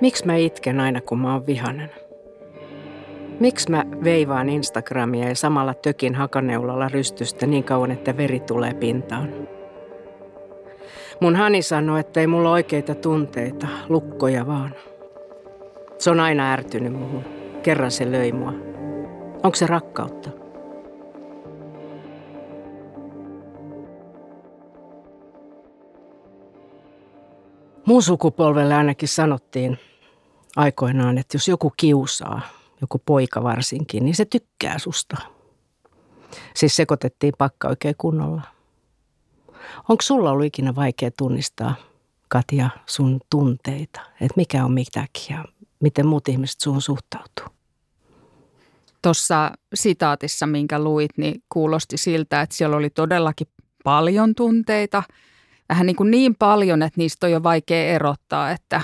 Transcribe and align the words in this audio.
Miksi 0.00 0.26
mä 0.26 0.36
itken 0.36 0.80
aina, 0.80 1.00
kun 1.00 1.18
mä 1.18 1.32
oon 1.32 1.46
vihanen? 1.46 1.90
Miksi 3.40 3.70
mä 3.70 3.84
veivaan 4.04 4.48
Instagramia 4.48 5.28
ja 5.28 5.34
samalla 5.34 5.74
tökin 5.74 6.14
hakaneulalla 6.14 6.88
rystystä 6.88 7.46
niin 7.46 7.64
kauan, 7.64 7.90
että 7.90 8.16
veri 8.16 8.40
tulee 8.40 8.74
pintaan? 8.74 9.32
Mun 11.20 11.36
Hani 11.36 11.62
sanoi, 11.62 12.00
että 12.00 12.20
ei 12.20 12.26
mulla 12.26 12.50
oikeita 12.50 12.94
tunteita, 12.94 13.66
lukkoja 13.88 14.46
vaan. 14.46 14.74
Se 15.98 16.10
on 16.10 16.20
aina 16.20 16.52
ärtynyt 16.52 16.92
muuhun. 16.92 17.24
Kerran 17.62 17.90
se 17.90 18.12
löi 18.12 18.32
mua. 18.32 18.52
Onko 19.42 19.54
se 19.54 19.66
rakkautta? 19.66 20.30
Muun 27.86 28.02
sukupolvelle 28.02 28.74
ainakin 28.74 29.08
sanottiin 29.08 29.78
aikoinaan, 30.56 31.18
että 31.18 31.36
jos 31.36 31.48
joku 31.48 31.72
kiusaa, 31.76 32.40
joku 32.80 33.02
poika 33.06 33.42
varsinkin, 33.42 34.04
niin 34.04 34.14
se 34.14 34.24
tykkää 34.24 34.78
susta. 34.78 35.16
Siis 36.54 36.76
sekoitettiin 36.76 37.34
pakka 37.38 37.68
oikein 37.68 37.94
kunnolla. 37.98 38.42
Onko 39.88 40.02
sulla 40.02 40.30
ollut 40.30 40.46
ikinä 40.46 40.74
vaikea 40.74 41.10
tunnistaa, 41.10 41.74
Katja, 42.28 42.70
sun 42.86 43.20
tunteita? 43.30 44.00
Että 44.20 44.34
mikä 44.36 44.64
on 44.64 44.72
mitäkin 44.72 45.36
ja 45.36 45.44
miten 45.80 46.06
muut 46.06 46.28
ihmiset 46.28 46.60
suun 46.60 46.82
suhtautuu? 46.82 47.46
Tuossa 49.02 49.52
sitaatissa, 49.74 50.46
minkä 50.46 50.78
luit, 50.78 51.10
niin 51.16 51.42
kuulosti 51.48 51.96
siltä, 51.96 52.42
että 52.42 52.56
siellä 52.56 52.76
oli 52.76 52.90
todellakin 52.90 53.46
paljon 53.84 54.34
tunteita. 54.34 55.02
Vähän 55.68 55.86
niin, 55.86 55.96
kuin 55.96 56.10
niin 56.10 56.34
paljon, 56.34 56.82
että 56.82 56.98
niistä 56.98 57.26
on 57.26 57.32
jo 57.32 57.42
vaikea 57.42 57.84
erottaa, 57.84 58.50
että 58.50 58.82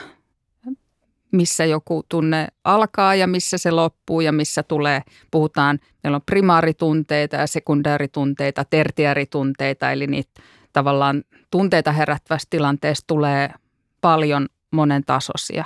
missä 1.35 1.65
joku 1.65 2.03
tunne 2.09 2.49
alkaa 2.65 3.15
ja 3.15 3.27
missä 3.27 3.59
se 3.59 3.71
loppuu 3.71 4.21
ja 4.21 4.33
missä 4.33 4.63
tulee, 4.63 5.03
puhutaan, 5.31 5.79
meillä 6.03 6.17
on 6.17 6.23
primaaritunteita 6.27 7.37
ja 7.37 7.47
sekundääritunteita, 7.47 8.65
tertiäritunteita, 8.65 9.93
eli 9.93 10.07
niitä 10.07 10.43
tavallaan 10.73 11.25
tunteita 11.51 11.93
herättävästä 11.93 12.47
tilanteesta 12.51 13.05
tulee 13.07 13.51
paljon 14.01 14.47
monen 14.71 15.05
tasoisia. 15.05 15.65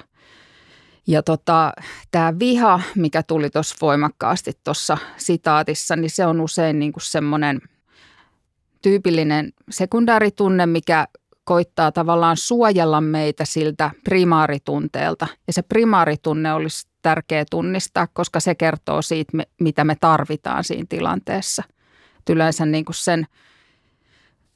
Ja 1.07 1.23
tota, 1.23 1.73
tämä 2.11 2.39
viha, 2.39 2.81
mikä 2.95 3.23
tuli 3.23 3.51
tuossa 3.51 3.77
voimakkaasti 3.81 4.53
tuossa 4.65 4.99
sitaatissa, 5.17 5.97
niin 5.97 6.11
se 6.11 6.27
on 6.27 6.41
usein 6.41 6.79
niin 6.79 6.93
semmoinen 6.99 7.61
tyypillinen 8.83 9.53
sekundääritunne, 9.71 10.67
mikä 10.67 11.09
koittaa 11.49 11.93
tavallaan 11.93 12.37
suojella 12.37 13.01
meitä 13.01 13.45
siltä 13.45 13.91
primaaritunteelta. 14.05 15.27
Ja 15.47 15.53
se 15.53 15.63
primaaritunne 15.63 16.53
olisi 16.53 16.89
tärkeä 17.03 17.45
tunnistaa, 17.51 18.07
koska 18.07 18.41
se 18.41 18.55
kertoo 18.55 19.03
siitä, 19.03 19.33
mitä 19.61 19.85
me 19.85 19.97
tarvitaan 20.01 20.65
siinä 20.65 20.87
tilanteessa. 20.89 21.63
Et 22.19 22.31
yleensä 22.31 22.67
niin 22.67 22.85
kuin 22.85 22.95
sen 22.95 23.27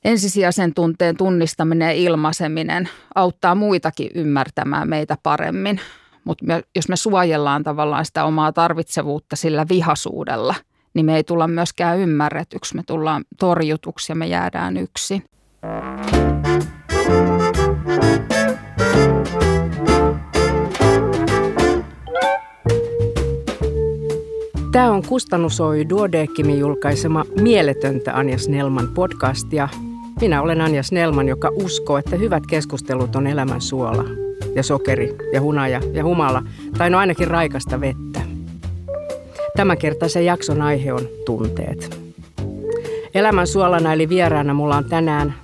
ensisijaisen 0.04 0.74
tunteen 0.74 1.16
tunnistaminen 1.16 1.86
ja 1.86 1.94
ilmaiseminen 1.94 2.88
auttaa 3.14 3.54
muitakin 3.54 4.10
ymmärtämään 4.14 4.88
meitä 4.88 5.16
paremmin. 5.22 5.80
Mutta 6.24 6.44
jos 6.76 6.88
me 6.88 6.96
suojellaan 6.96 7.62
tavallaan 7.62 8.04
sitä 8.04 8.24
omaa 8.24 8.52
tarvitsevuutta 8.52 9.36
sillä 9.36 9.66
vihasuudella, 9.68 10.54
niin 10.94 11.06
me 11.06 11.16
ei 11.16 11.24
tulla 11.24 11.48
myöskään 11.48 11.98
ymmärretyksi. 11.98 12.76
Me 12.76 12.82
tullaan 12.86 13.24
torjutuksi 13.38 14.12
ja 14.12 14.16
me 14.16 14.26
jäädään 14.26 14.76
yksin. 14.76 15.24
Tämä 24.72 24.90
on 24.90 25.02
Kustannusoy 25.02 25.88
Duodeckimin 25.88 26.58
julkaisema 26.58 27.24
Mieletöntä 27.40 28.16
Anja 28.16 28.38
Snellman 28.38 28.88
podcast 28.88 29.52
ja 29.52 29.68
minä 30.20 30.42
olen 30.42 30.60
Anja 30.60 30.82
Snellman, 30.82 31.28
joka 31.28 31.50
uskoo, 31.52 31.98
että 31.98 32.16
hyvät 32.16 32.46
keskustelut 32.46 33.16
on 33.16 33.26
elämän 33.26 33.60
suola 33.60 34.04
ja 34.54 34.62
sokeri 34.62 35.16
ja 35.32 35.40
hunaja 35.40 35.80
ja 35.92 36.04
humala, 36.04 36.42
tai 36.78 36.90
no 36.90 36.98
ainakin 36.98 37.28
raikasta 37.28 37.80
vettä. 37.80 38.20
Tämänkertaisen 39.56 40.26
jakson 40.26 40.62
aihe 40.62 40.92
on 40.92 41.08
tunteet. 41.26 42.00
Elämän 43.14 43.46
suolana 43.46 43.92
eli 43.92 44.08
vieraana 44.08 44.54
mulla 44.54 44.76
on 44.76 44.84
tänään 44.84 45.34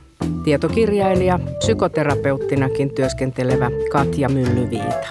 tietokirjailija, 0.44 1.38
psykoterapeuttinakin 1.58 2.94
työskentelevä 2.94 3.70
Katja 3.92 4.28
Myllyviita. 4.28 5.06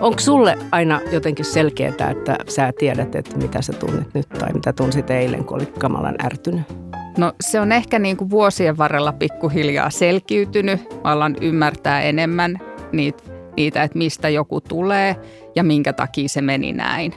Onko 0.00 0.20
sulle 0.20 0.58
aina 0.70 1.00
jotenkin 1.12 1.44
selkeää, 1.44 2.10
että 2.10 2.38
sä 2.48 2.72
tiedät, 2.78 3.14
että 3.14 3.36
mitä 3.36 3.62
sä 3.62 3.72
tunnet 3.72 4.14
nyt 4.14 4.28
tai 4.28 4.52
mitä 4.52 4.72
tunsit 4.72 5.10
eilen, 5.10 5.44
kun 5.44 5.56
olit 5.56 5.78
kamalan 5.78 6.14
ärtynyt? 6.24 6.62
No 7.18 7.32
se 7.40 7.60
on 7.60 7.72
ehkä 7.72 7.98
niin 7.98 8.16
kuin 8.16 8.30
vuosien 8.30 8.78
varrella 8.78 9.12
pikkuhiljaa 9.12 9.90
selkiytynyt. 9.90 10.80
Mä 10.80 11.10
alan 11.10 11.36
ymmärtää 11.40 12.02
enemmän 12.02 12.58
niitä, 12.96 13.22
niitä, 13.56 13.82
että 13.82 13.98
mistä 13.98 14.28
joku 14.28 14.60
tulee 14.60 15.16
ja 15.56 15.64
minkä 15.64 15.92
takia 15.92 16.28
se 16.28 16.40
meni 16.40 16.72
näin. 16.72 17.14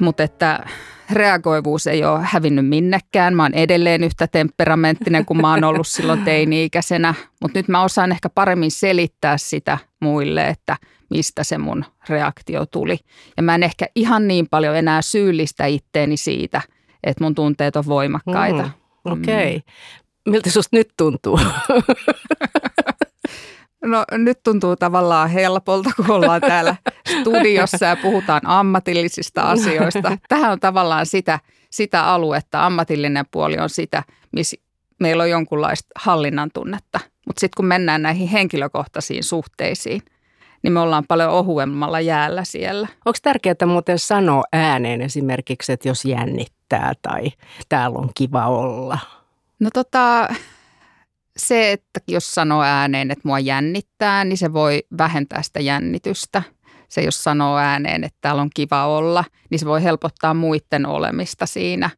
Mutta 0.00 0.22
että 0.22 0.66
reagoivuus 1.12 1.86
ei 1.86 2.04
ole 2.04 2.20
hävinnyt 2.22 2.68
minnekään. 2.68 3.36
Mä 3.36 3.42
oon 3.42 3.54
edelleen 3.54 4.04
yhtä 4.04 4.26
temperamenttinen 4.26 5.24
kuin 5.24 5.40
mä 5.40 5.50
oon 5.50 5.64
ollut 5.64 5.86
silloin 5.86 6.24
teini-ikäisenä. 6.24 7.14
Mutta 7.42 7.58
nyt 7.58 7.68
mä 7.68 7.82
osaan 7.82 8.12
ehkä 8.12 8.28
paremmin 8.28 8.70
selittää 8.70 9.38
sitä 9.38 9.78
muille, 10.00 10.48
että 10.48 10.76
mistä 11.10 11.44
se 11.44 11.58
mun 11.58 11.84
reaktio 12.08 12.66
tuli. 12.66 12.98
Ja 13.36 13.42
mä 13.42 13.54
en 13.54 13.62
ehkä 13.62 13.86
ihan 13.94 14.28
niin 14.28 14.46
paljon 14.50 14.76
enää 14.76 15.02
syyllistä 15.02 15.66
itteeni 15.66 16.16
siitä, 16.16 16.62
että 17.04 17.24
mun 17.24 17.34
tunteet 17.34 17.76
on 17.76 17.86
voimakkaita. 17.86 18.62
Mm, 18.62 19.12
Okei. 19.12 19.56
Okay. 19.56 19.60
Miltä 20.28 20.50
susta 20.50 20.76
nyt 20.76 20.88
tuntuu? 20.96 21.40
No 23.84 24.04
nyt 24.12 24.42
tuntuu 24.42 24.76
tavallaan 24.76 25.30
helpolta, 25.30 25.90
kun 25.96 26.10
ollaan 26.10 26.40
täällä 26.40 26.76
studiossa 27.08 27.86
ja 27.86 27.96
puhutaan 27.96 28.40
ammatillisista 28.44 29.42
asioista. 29.42 30.18
Tähän 30.28 30.52
on 30.52 30.60
tavallaan 30.60 31.06
sitä, 31.06 31.38
sitä 31.70 32.04
aluetta, 32.04 32.66
ammatillinen 32.66 33.24
puoli 33.30 33.58
on 33.58 33.70
sitä, 33.70 34.02
missä 34.32 34.56
meillä 35.00 35.22
on 35.22 35.30
jonkunlaista 35.30 35.88
hallinnan 35.96 36.50
tunnetta. 36.54 37.00
Mutta 37.26 37.40
sitten 37.40 37.56
kun 37.56 37.66
mennään 37.66 38.02
näihin 38.02 38.28
henkilökohtaisiin 38.28 39.24
suhteisiin, 39.24 40.02
niin 40.62 40.72
me 40.72 40.80
ollaan 40.80 41.04
paljon 41.08 41.30
ohuemmalla 41.30 42.00
jäällä 42.00 42.44
siellä. 42.44 42.88
Onko 43.04 43.18
tärkeää 43.22 43.66
muuten 43.66 43.98
sanoa 43.98 44.42
ääneen 44.52 45.00
esimerkiksi, 45.00 45.72
että 45.72 45.88
jos 45.88 46.04
jännittää 46.04 46.92
tai 47.02 47.30
täällä 47.68 47.98
on 47.98 48.10
kiva 48.14 48.46
olla? 48.46 48.98
No 49.60 49.70
tota, 49.74 50.28
se, 51.40 51.72
että 51.72 52.00
jos 52.08 52.34
sanoo 52.34 52.62
ääneen, 52.62 53.10
että 53.10 53.28
mua 53.28 53.38
jännittää, 53.38 54.24
niin 54.24 54.38
se 54.38 54.52
voi 54.52 54.82
vähentää 54.98 55.42
sitä 55.42 55.60
jännitystä. 55.60 56.42
Se, 56.88 57.02
jos 57.02 57.24
sanoo 57.24 57.56
ääneen, 57.56 58.04
että 58.04 58.18
täällä 58.20 58.42
on 58.42 58.50
kiva 58.54 58.86
olla, 58.86 59.24
niin 59.50 59.58
se 59.58 59.66
voi 59.66 59.82
helpottaa 59.82 60.34
muiden 60.34 60.86
olemista 60.86 61.46
siinä, 61.46 61.90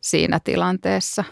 siinä 0.00 0.40
tilanteessa. 0.44 1.24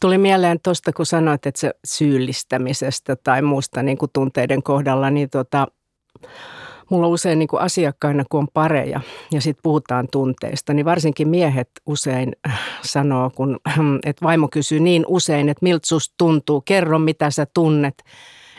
Tuli 0.00 0.18
mieleen 0.18 0.60
tuosta, 0.64 0.92
kun 0.92 1.06
sanoit, 1.06 1.46
että 1.46 1.60
se 1.60 1.70
syyllistämisestä 1.84 3.16
tai 3.16 3.42
muusta 3.42 3.82
niin 3.82 3.98
kuin 3.98 4.10
tunteiden 4.12 4.62
kohdalla, 4.62 5.10
niin 5.10 5.30
tota, 5.30 5.66
Mulla 6.90 7.08
usein 7.08 7.38
niin 7.38 7.48
kuin 7.48 7.62
asiakkaina, 7.62 8.24
kun 8.30 8.40
on 8.40 8.48
pareja 8.54 9.00
ja 9.32 9.40
sitten 9.40 9.62
puhutaan 9.62 10.08
tunteista, 10.12 10.74
niin 10.74 10.84
varsinkin 10.84 11.28
miehet 11.28 11.70
usein 11.86 12.32
sanoo, 12.82 13.30
kun, 13.30 13.60
että 14.06 14.24
vaimo 14.24 14.48
kysyy 14.48 14.80
niin 14.80 15.04
usein, 15.08 15.48
että 15.48 15.64
miltä 15.64 15.86
susta 15.86 16.14
tuntuu, 16.18 16.60
kerro 16.60 16.98
mitä 16.98 17.30
sä 17.30 17.46
tunnet. 17.54 18.04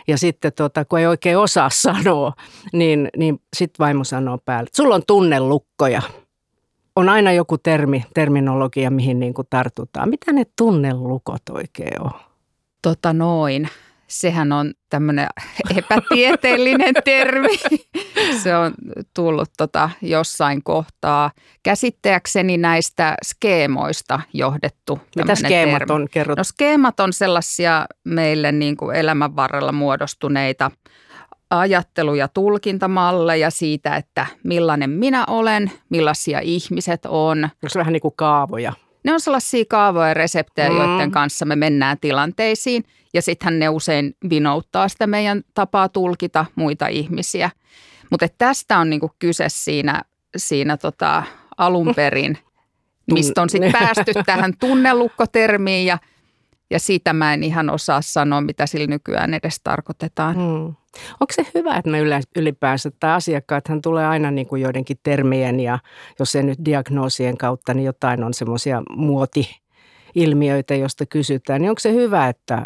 Ja 0.08 0.18
sitten 0.18 0.54
tota, 0.54 0.86
kun 0.86 1.00
ei 1.00 1.08
oikein 1.08 1.38
osaa 1.38 1.70
sanoa, 1.70 2.34
niin, 2.74 3.10
niin 3.18 3.42
sitten 3.56 3.84
vaimo 3.84 4.04
sanoo 4.04 4.38
päälle, 4.46 4.68
että 4.68 4.78
sulla 4.78 4.96
on 4.96 5.04
tunnelukkoja. 5.08 6.02
On 6.96 7.10
aina 7.10 7.32
joku 7.32 7.58
termi, 7.58 8.04
terminologia, 8.14 8.92
mihin 8.92 9.20
niin 9.20 9.34
kuin 9.34 9.48
tartutaan. 9.50 10.10
Mitä 10.10 10.34
ne 10.34 10.44
tunnelukot 10.58 11.42
oikein 11.52 12.02
on? 12.02 12.12
Tota 12.82 13.14
noin 13.14 13.70
sehän 14.08 14.52
on 14.52 14.74
tämmöinen 14.90 15.28
epätieteellinen 15.78 16.94
termi. 17.06 17.60
Se 18.44 18.56
on 18.56 18.74
tullut 19.14 19.50
tota 19.58 19.90
jossain 20.02 20.64
kohtaa 20.64 21.32
käsitteäkseni 21.64 22.58
näistä 22.58 23.16
skeemoista 23.26 24.20
johdettu. 24.34 25.00
Mitä 25.16 25.36
skeemat 25.36 25.80
termi. 25.88 25.94
on? 25.94 26.36
No 26.38 26.44
skeemat 26.44 27.00
on 27.00 27.14
sellaisia 27.14 27.86
meille 28.04 28.52
niin 28.52 28.78
kuin 28.78 28.96
elämän 28.96 29.36
varrella 29.36 29.72
muodostuneita 29.72 30.72
ajattelu- 31.50 32.16
ja 32.16 32.28
tulkintamalleja 32.28 33.50
siitä, 33.50 33.96
että 33.96 34.28
millainen 34.44 34.90
minä 34.90 35.24
olen, 35.28 35.72
millaisia 35.90 36.40
ihmiset 36.40 37.06
on. 37.06 37.44
Onko 37.44 37.70
se 37.70 37.80
vähän 37.80 37.94
niin 37.94 38.02
kuin 38.02 38.14
kaavoja? 38.18 38.74
Ne 39.04 39.14
on 39.14 39.20
sellaisia 39.20 39.66
kaavoja 39.70 40.08
ja 40.08 40.14
reseptejä, 40.14 40.70
mm. 40.70 40.78
joiden 40.78 41.12
kanssa 41.12 41.46
me 41.46 41.56
mennään 41.56 41.98
tilanteisiin. 42.02 42.84
Ja 43.14 43.22
sittenhän 43.22 43.60
ne 43.60 43.70
usein 43.70 44.16
vinouttaa 44.30 44.88
sitä 44.88 45.08
meidän 45.08 45.42
tapaa 45.54 45.90
tulkita 45.90 46.46
muita 46.56 46.88
ihmisiä. 46.88 47.50
Mutta 48.10 48.28
tästä 48.38 48.78
on 48.78 48.90
niinku 48.90 49.12
kyse 49.20 49.46
siinä, 49.48 50.02
siinä 50.38 50.78
tota 50.78 51.24
alun 51.58 51.94
perin, 51.96 52.38
mistä 53.12 53.42
on 53.42 53.50
sitten 53.50 53.72
päästy 53.72 54.14
tähän 54.26 54.54
tunnelukkotermiin 54.60 55.86
ja– 55.86 55.98
ja 56.74 56.80
siitä 56.80 57.14
mä 57.14 57.34
en 57.34 57.44
ihan 57.44 57.70
osaa 57.70 58.02
sanoa, 58.02 58.42
mitä 58.42 58.66
sillä 58.66 58.88
nykyään 58.88 59.34
edes 59.34 59.60
tarkoitetaan. 59.64 60.36
Hmm. 60.36 60.76
Onko 61.20 61.32
se 61.32 61.46
hyvä, 61.56 61.76
että 61.76 61.92
me 61.92 62.00
ylipäänsä, 62.36 62.92
tai 63.00 63.12
asiakkaathan 63.12 63.82
tulee 63.82 64.08
aina 64.08 64.32
niin 64.32 64.48
kuin 64.48 64.62
joidenkin 64.62 64.98
termien 65.04 65.60
ja 65.60 65.80
jos 66.20 66.36
ei 66.36 66.44
nyt 66.44 66.60
diagnoosien 66.66 67.38
kautta, 67.38 67.74
niin 67.74 67.86
jotain 67.86 68.24
on 68.24 68.34
semmoisia 68.34 68.84
muoti-ilmiöitä, 68.90 70.76
joista 70.76 71.06
kysytään. 71.06 71.62
Niin 71.62 71.70
onko 71.70 71.80
se 71.80 71.94
hyvä, 71.94 72.28
että 72.28 72.66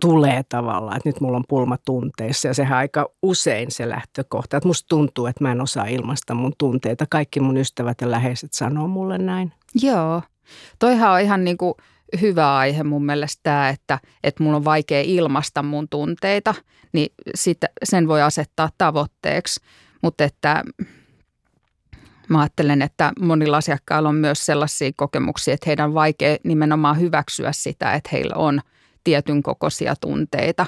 tulee 0.00 0.42
tavallaan, 0.48 0.96
että 0.96 1.08
nyt 1.08 1.20
mulla 1.20 1.36
on 1.36 1.44
pulma 1.48 1.76
tunteissa 1.84 2.48
ja 2.48 2.54
sehän 2.54 2.78
aika 2.78 3.10
usein 3.22 3.70
se 3.70 3.88
lähtökohta, 3.88 4.56
että 4.56 4.66
musta 4.66 4.88
tuntuu, 4.88 5.26
että 5.26 5.44
mä 5.44 5.52
en 5.52 5.60
osaa 5.60 5.86
ilmaista 5.86 6.34
mun 6.34 6.52
tunteita. 6.58 7.06
Kaikki 7.10 7.40
mun 7.40 7.56
ystävät 7.56 8.00
ja 8.00 8.10
läheiset 8.10 8.52
sanoo 8.52 8.88
mulle 8.88 9.18
näin. 9.18 9.52
Joo, 9.74 10.22
toihan 10.78 11.12
on 11.12 11.20
ihan 11.20 11.44
niin 11.44 11.58
kuin– 11.58 11.74
hyvä 12.20 12.56
aihe 12.56 12.82
mun 12.82 13.04
mielestä 13.04 13.40
tämä, 13.42 13.68
että, 13.68 13.98
että 14.24 14.42
mun 14.42 14.54
on 14.54 14.64
vaikea 14.64 15.00
ilmaista 15.00 15.62
mun 15.62 15.88
tunteita, 15.88 16.54
niin 16.92 17.12
sitä, 17.34 17.68
sen 17.84 18.08
voi 18.08 18.22
asettaa 18.22 18.70
tavoitteeksi. 18.78 19.60
Mutta 20.02 20.24
että 20.24 20.64
mä 22.28 22.40
ajattelen, 22.40 22.82
että 22.82 23.12
monilla 23.20 23.56
asiakkailla 23.56 24.08
on 24.08 24.14
myös 24.14 24.46
sellaisia 24.46 24.90
kokemuksia, 24.96 25.54
että 25.54 25.66
heidän 25.66 25.88
on 25.88 25.94
vaikea 25.94 26.36
nimenomaan 26.44 27.00
hyväksyä 27.00 27.52
sitä, 27.52 27.92
että 27.92 28.10
heillä 28.12 28.34
on 28.36 28.60
tietyn 29.04 29.42
kokoisia 29.42 29.94
tunteita. 30.00 30.66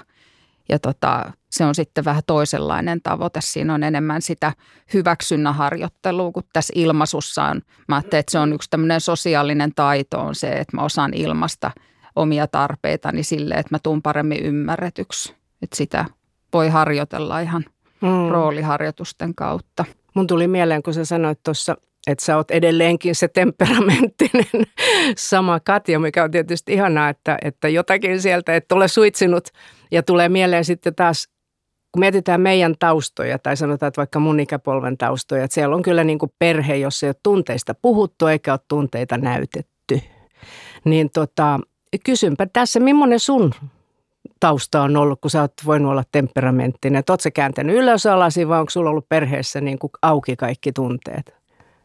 Ja 0.69 0.79
tota, 0.79 1.33
se 1.51 1.65
on 1.65 1.75
sitten 1.75 2.05
vähän 2.05 2.23
toisenlainen 2.27 3.03
tavoite. 3.03 3.41
Siinä 3.43 3.75
on 3.75 3.83
enemmän 3.83 4.23
sitä 4.23 4.53
hyväksynnän 4.95 5.55
harjoittelua, 5.55 6.33
kun 6.33 6.43
tässä 6.53 6.73
ilmaisussa 6.77 7.45
on. 7.45 7.63
Mä 7.89 7.97
ajattelin, 7.97 8.21
että 8.21 8.33
se 8.33 8.39
on 8.39 8.53
yksi 8.53 8.71
tämmöinen 8.71 9.01
sosiaalinen 9.01 9.75
taito 9.75 10.21
on 10.21 10.35
se, 10.35 10.49
että 10.49 10.77
mä 10.77 10.83
osaan 10.83 11.15
ilmasta 11.15 11.71
omia 12.17 12.47
tarpeitani 12.47 13.23
sille, 13.23 13.55
että 13.55 13.75
mä 13.75 13.79
tuun 13.83 14.03
paremmin 14.03 14.43
ymmärretyksi. 14.43 15.35
Että 15.63 15.77
sitä 15.77 16.05
voi 16.53 16.69
harjoitella 16.69 17.41
ihan 17.41 17.65
mm. 18.01 18.29
rooliharjoitusten 18.31 19.35
kautta. 19.35 19.85
Mun 20.15 20.27
tuli 20.27 20.49
mieleen, 20.49 20.83
kun 20.83 20.95
sä 20.95 21.05
sanoit 21.05 21.43
tuossa 21.43 21.77
että 22.07 22.25
sä 22.25 22.37
oot 22.37 22.51
edelleenkin 22.51 23.15
se 23.15 23.29
temperamenttinen 23.29 24.67
sama 25.17 25.61
Katja, 25.61 25.99
mikä 25.99 26.25
on 26.25 26.31
tietysti 26.31 26.73
ihanaa, 26.73 27.09
että, 27.09 27.39
että 27.43 27.69
jotakin 27.69 28.21
sieltä 28.21 28.57
et 28.57 28.73
ole 28.73 28.89
suitsinut 28.89 29.49
ja 29.95 30.03
tulee 30.03 30.29
mieleen 30.29 30.65
sitten 30.65 30.95
taas 30.95 31.29
kun 31.93 32.01
mietitään 32.01 32.41
meidän 32.41 32.75
taustoja 32.79 33.39
tai 33.39 33.57
sanotaan, 33.57 33.89
että 33.89 33.99
vaikka 33.99 34.21
mun 34.21 34.41
ikäpolven 34.41 34.99
taustoja, 34.99 35.45
että 35.45 35.55
siellä 35.55 35.77
on 35.77 35.83
kyllä 35.83 36.05
niin 36.05 36.19
kuin 36.19 36.33
perhe, 36.39 36.77
jossa 36.77 37.07
ei 37.07 37.09
ole 37.09 37.17
tunteista 37.23 37.75
puhuttu 37.75 38.27
eikä 38.27 38.53
ole 38.53 38.61
tunteita 38.69 39.19
näytetty. 39.19 40.01
Niin 40.85 41.11
tota, 41.11 41.61
kysynpä 42.05 42.47
tässä, 42.53 42.81
millainen 42.81 43.21
sun 43.21 43.55
tausta 44.41 44.83
on 44.83 44.97
ollut, 44.97 45.21
kun 45.21 45.31
sä 45.31 45.41
oot 45.41 45.53
voinut 45.67 45.91
olla 45.91 46.05
temperamenttinen? 46.13 47.03
Oot 47.11 47.21
sä 47.21 47.31
kääntänyt 47.31 47.77
ylös 47.77 48.07
alasi 48.07 48.49
vai 48.49 48.61
onko 48.61 48.71
sulla 48.71 48.91
ollut 48.91 49.09
perheessä 49.09 49.61
niin 49.61 49.79
kuin 49.79 49.91
auki 50.03 50.37
kaikki 50.37 50.73
tunteet? 50.73 51.35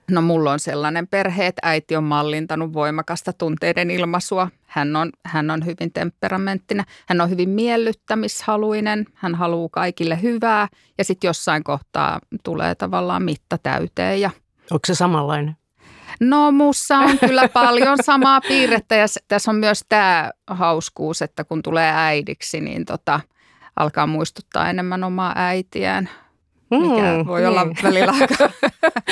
No 0.10 0.22
mulla 0.22 0.52
on 0.52 0.60
sellainen 0.60 1.08
perhe, 1.08 1.48
että 1.48 1.60
äiti 1.64 1.96
on 1.96 2.04
mallintanut 2.04 2.74
voimakasta 2.74 3.34
tunteiden 3.34 3.92
ilmaisua. 3.92 4.48
Hän 4.66 4.96
on, 4.96 5.12
hän 5.26 5.52
on 5.52 5.66
hyvin 5.66 5.94
temperamenttinen, 5.94 6.86
hän 7.08 7.22
on 7.22 7.30
hyvin 7.30 7.50
miellyttämishaluinen, 7.50 9.06
hän 9.14 9.36
haluaa 9.36 9.70
kaikille 9.72 10.22
hyvää 10.22 10.68
ja 10.98 11.04
sitten 11.04 11.28
jossain 11.28 11.64
kohtaa 11.64 12.20
tulee 12.44 12.76
tavallaan 12.76 13.24
mitta 13.24 13.58
täyteen. 13.58 14.22
Ja... 14.22 14.30
Onko 14.72 14.82
se 14.86 14.96
samanlainen? 14.96 15.58
No 16.20 16.52
mussa 16.52 16.98
on 16.98 17.20
kyllä 17.20 17.50
paljon 17.54 17.98
samaa 18.04 18.42
piirrettä 18.42 18.96
ja 18.96 19.06
tässä 19.28 19.52
on 19.52 19.58
myös 19.58 19.86
tämä 19.90 20.32
hauskuus, 20.48 21.22
että 21.22 21.44
kun 21.44 21.62
tulee 21.62 21.92
äidiksi, 21.96 22.62
niin 22.62 22.86
tota, 22.86 23.20
alkaa 23.76 24.08
muistuttaa 24.08 24.70
enemmän 24.70 25.04
omaa 25.04 25.34
äitiään– 25.36 26.10
mikä 26.70 27.18
mm, 27.18 27.28
voi 27.28 27.40
niin. 27.40 27.50
olla 27.50 27.68
välillä 27.84 28.14
aika 28.22 28.50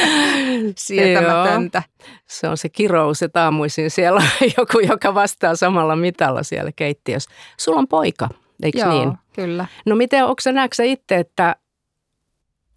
sietämätöntä. 0.78 1.84
Se 2.26 2.48
on 2.48 2.58
se 2.58 2.70
kirous, 2.70 3.24
että 3.24 3.44
aamuisin 3.44 3.92
siellä 3.92 4.20
on 4.20 4.50
joku, 4.58 4.80
joka 4.80 5.14
vastaa 5.14 5.56
samalla 5.56 5.96
mitalla 5.96 6.44
siellä 6.44 6.72
keittiössä. 6.76 7.30
Sulla 7.58 7.80
on 7.80 7.88
poika, 7.88 8.30
eikö 8.64 8.80
Joo, 8.80 8.92
niin? 8.92 9.14
kyllä. 9.34 9.66
No 9.86 9.96
miten, 9.96 10.26
onko 10.26 10.42
sä, 10.42 10.52
näetkö 10.52 10.84
itse, 10.84 11.16
että 11.16 11.56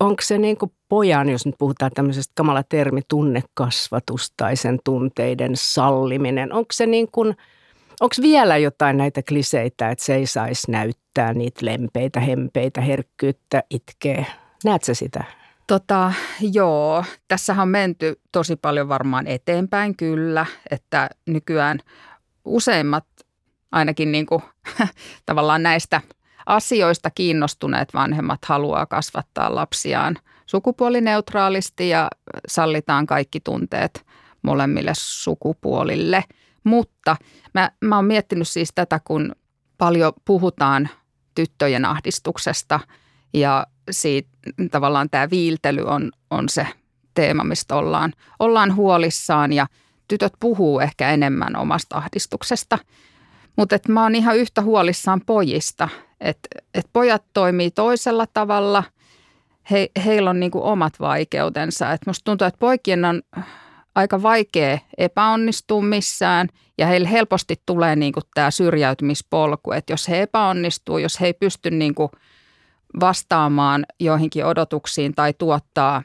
onko 0.01 0.23
se 0.23 0.39
niin 0.39 0.57
kuin 0.57 0.73
pojan, 0.89 1.29
jos 1.29 1.47
nyt 1.47 1.55
puhutaan 1.59 1.91
tämmöisestä 1.95 2.33
kamala 2.37 2.63
termi, 2.63 3.01
tunnekasvatus 3.09 4.33
tai 4.37 4.57
sen 4.57 4.79
tunteiden 4.85 5.53
salliminen, 5.55 6.53
onko 6.53 6.69
se 6.73 6.87
niin 6.87 7.09
kuin– 7.13 7.37
Onko 8.01 8.15
vielä 8.23 8.57
jotain 8.57 8.97
näitä 8.97 9.23
kliseitä, 9.29 9.91
että 9.91 10.05
se 10.05 10.15
ei 10.15 10.27
saisi 10.27 10.71
näyttää 10.71 11.35
niitä 11.35 11.67
lempeitä, 11.67 12.21
hempeitä, 12.21 12.81
herkkyyttä, 12.81 13.63
itkee? 13.71 14.27
Näet 14.65 14.85
sä 14.85 14.95
sitä? 14.95 15.25
Tota, 15.67 16.13
joo, 16.41 17.05
tässä 17.29 17.63
on 17.63 17.69
menty 17.69 18.21
tosi 18.33 18.57
paljon 18.57 18.89
varmaan 18.89 19.27
eteenpäin 19.27 19.97
kyllä, 19.97 20.47
että 20.71 21.11
nykyään 21.27 21.79
useimmat 22.45 23.07
ainakin 23.73 24.13
niin 24.13 24.27
kuin, 24.27 24.43
tavallaan 25.27 25.63
näistä 25.63 26.01
asioista 26.47 27.11
kiinnostuneet 27.11 27.95
vanhemmat 27.95 28.45
haluaa 28.45 28.87
kasvattaa 28.87 29.55
lapsiaan 29.55 30.19
sukupuolineutraalisti 30.47 31.89
ja 31.89 32.11
sallitaan 32.49 33.07
kaikki 33.07 33.41
tunteet 33.41 34.07
molemmille 34.43 34.93
sukupuolille. 34.95 36.25
Mutta 36.65 37.17
mä, 37.55 37.71
mä 37.81 37.97
oon 37.97 38.05
miettinyt 38.05 38.49
siis 38.49 38.73
tätä, 38.75 39.01
kun 39.05 39.33
paljon 39.79 40.13
puhutaan 40.25 40.89
tyttöjen 41.35 41.85
ahdistuksesta 41.85 42.81
ja 43.35 43.67
siitä 43.91 44.29
tavallaan 44.71 45.11
tämä 45.11 45.31
viiltely 45.31 45.83
on, 45.87 46.13
on 46.31 46.49
se 46.49 46.67
teema, 47.15 47.45
mistä 47.45 47.77
ollaan, 47.77 48.13
ollaan 48.39 48.77
huolissaan 48.77 49.53
ja 49.53 49.67
tytöt 50.09 50.33
puhuu 50.41 50.81
ehkä 50.81 51.11
enemmän 51.11 51.57
omasta 51.57 51.97
ahdistuksesta. 51.97 52.79
Mutta 53.57 53.79
mä 53.89 54.03
oon 54.03 54.15
ihan 54.15 54.37
yhtä 54.37 54.63
huolissaan 54.63 55.21
pojista, 55.27 55.89
että 56.21 56.49
et 56.75 56.87
pojat 56.93 57.23
toimii 57.35 57.71
toisella 57.71 58.27
tavalla, 58.35 58.85
he, 59.71 59.91
heillä 60.05 60.31
on 60.31 60.41
niinku 60.41 60.61
omat 60.65 60.93
vaikeutensa. 61.01 61.93
Et 61.93 62.07
musta 62.07 62.25
tuntuu, 62.25 62.47
että 62.47 62.59
poikien 62.59 63.05
on 63.05 63.23
aika 63.95 64.23
vaikea 64.23 64.79
epäonnistua 64.99 65.83
missään 65.83 66.49
ja 66.79 66.87
heillä 66.87 67.09
helposti 67.09 67.63
tulee 67.67 67.97
niinku 67.97 68.21
tämä 68.35 68.51
syrjäytymispolku, 68.51 69.73
että 69.73 69.93
jos 69.93 70.09
he 70.09 70.23
epäonnistuu, 70.23 70.99
jos 70.99 71.21
he 71.21 71.27
ei 71.27 71.35
pysty 71.35 71.71
niinku– 71.71 72.11
vastaamaan 73.01 73.87
joihinkin 74.01 74.45
odotuksiin 74.45 75.15
tai 75.15 75.35
tuottaa 75.39 76.03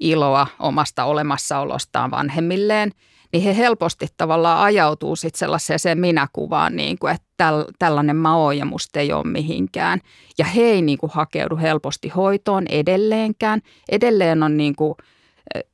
iloa 0.00 0.46
omasta 0.58 1.04
olemassaolostaan 1.04 2.10
vanhemmilleen, 2.10 2.90
niin 3.32 3.44
he 3.44 3.56
helposti 3.56 4.06
tavallaan 4.16 4.62
ajautuu 4.62 5.16
sitten 5.16 5.38
sellaiseen 5.38 5.98
minäkuvaan, 5.98 6.76
niin 6.76 6.98
kuin, 6.98 7.14
että 7.14 7.26
täl, 7.36 7.64
tällainen 7.78 8.16
mä 8.16 8.36
oon 8.36 8.58
ja 8.58 8.64
musta 8.64 9.00
ei 9.00 9.12
ole 9.12 9.24
mihinkään. 9.24 10.00
Ja 10.38 10.44
he 10.44 10.62
ei 10.62 10.82
niin 10.82 10.98
kuin 10.98 11.12
hakeudu 11.14 11.56
helposti 11.56 12.08
hoitoon 12.08 12.66
edelleenkään. 12.66 13.60
Edelleen 13.88 14.42
on 14.42 14.56
niin 14.56 14.76
kuin 14.76 14.94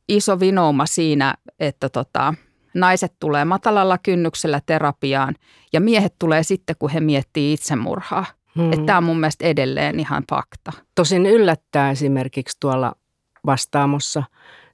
iso 0.09 0.41
vinouma 0.41 0.87
siinä, 0.87 1.35
että 1.61 1.89
tota, 1.89 2.35
naiset 2.75 3.13
tulee 3.21 3.45
matalalla 3.45 3.99
kynnyksellä 3.99 4.61
terapiaan 4.67 5.35
ja 5.73 5.81
miehet 5.81 6.15
tulee 6.19 6.43
sitten, 6.43 6.77
kun 6.79 6.91
he 6.91 7.01
miettii 7.01 7.53
itsemurhaa. 7.53 8.27
Hmm. 8.57 8.73
Että 8.73 8.87
tämä 8.87 8.99
on 8.99 9.05
mun 9.05 9.21
mielestä 9.21 9.45
edelleen 9.45 10.01
ihan 10.01 10.25
fakta. 10.31 10.73
Tosin 10.95 11.27
yllättää 11.27 11.91
esimerkiksi 11.91 12.57
tuolla 12.61 12.93
vastaamossa 13.47 14.23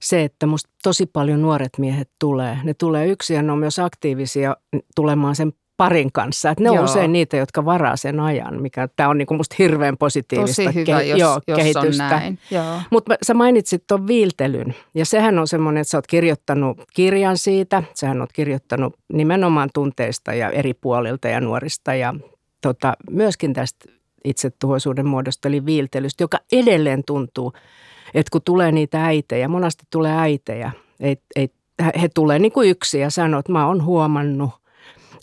se, 0.00 0.24
että 0.24 0.46
musta 0.46 0.70
tosi 0.82 1.06
paljon 1.06 1.42
nuoret 1.42 1.78
miehet 1.78 2.10
tulee. 2.18 2.58
Ne 2.64 2.74
tulee 2.74 3.06
yksin 3.06 3.34
ja 3.34 3.42
ne 3.42 3.52
on 3.52 3.58
myös 3.58 3.78
aktiivisia 3.78 4.56
tulemaan 4.94 5.36
sen 5.36 5.52
parin 5.76 6.12
kanssa. 6.12 6.50
Että 6.50 6.64
ne 6.64 6.68
Joo. 6.68 6.78
on 6.78 6.84
usein 6.84 7.12
niitä, 7.12 7.36
jotka 7.36 7.64
varaa 7.64 7.96
sen 7.96 8.20
ajan, 8.20 8.62
mikä 8.62 8.88
tämä 8.96 9.08
on 9.08 9.18
niinku 9.18 9.34
musta 9.34 9.56
hirveän 9.58 9.96
positiivista 9.96 10.62
Tosi 10.62 10.74
hyvä, 10.74 11.00
ke- 11.00 11.02
jos, 11.02 11.18
joo, 11.18 11.40
jos 11.48 11.56
kehitystä. 11.56 12.22
Mutta 12.90 13.14
sä 13.22 13.34
mainitsit 13.34 13.84
tuon 13.86 14.06
viiltelyn 14.06 14.74
ja 14.94 15.06
sehän 15.06 15.38
on 15.38 15.48
semmoinen, 15.48 15.80
että 15.80 15.90
sä 15.90 15.98
oot 15.98 16.06
kirjoittanut 16.06 16.78
kirjan 16.94 17.38
siitä. 17.38 17.82
Sähän 17.94 18.20
oot 18.20 18.32
kirjoittanut 18.32 18.96
nimenomaan 19.12 19.70
tunteista 19.74 20.34
ja 20.34 20.50
eri 20.50 20.74
puolilta 20.74 21.28
ja 21.28 21.40
nuorista 21.40 21.94
ja 21.94 22.14
tota, 22.66 22.96
myöskin 23.10 23.52
tästä 23.52 23.92
itsetuhoisuuden 24.24 25.06
muodosta, 25.06 25.48
eli 25.48 25.66
viiltelystä, 25.66 26.22
joka 26.22 26.38
edelleen 26.52 27.04
tuntuu, 27.06 27.52
että 28.14 28.30
kun 28.30 28.42
tulee 28.42 28.72
niitä 28.72 29.04
äitejä, 29.04 29.48
monasti 29.48 29.84
tulee 29.90 30.12
äitejä, 30.12 30.72
ei, 31.00 31.16
ei, 31.36 31.48
he 32.00 32.08
tulee 32.14 32.38
niin 32.38 32.52
kuin 32.52 32.70
yksi 32.70 33.00
ja 33.00 33.10
sanoo, 33.10 33.40
että 33.40 33.52
mä 33.52 33.66
oon 33.66 33.84
huomannut, 33.84 34.50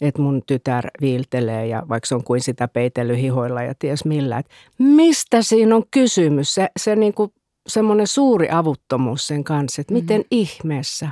että 0.01 0.21
mun 0.21 0.41
tytär 0.47 0.87
viiltelee 1.01 1.67
ja 1.67 1.83
vaikka 1.89 2.07
se 2.07 2.15
on 2.15 2.23
kuin 2.23 2.41
sitä 2.41 2.67
peitellyt 2.67 3.17
hihoilla 3.17 3.63
ja 3.63 3.73
ties 3.79 4.05
millä. 4.05 4.37
Että 4.37 4.53
mistä 4.77 5.41
siinä 5.41 5.75
on 5.75 5.83
kysymys? 5.91 6.53
Se, 6.53 6.67
se 6.79 6.95
niin 6.95 7.13
kuin 7.13 7.33
semmoinen 7.67 8.07
suuri 8.07 8.47
avuttomuus 8.51 9.27
sen 9.27 9.43
kanssa, 9.43 9.81
että 9.81 9.93
miten 9.93 10.21
mm. 10.21 10.27
ihmeessä, 10.31 11.09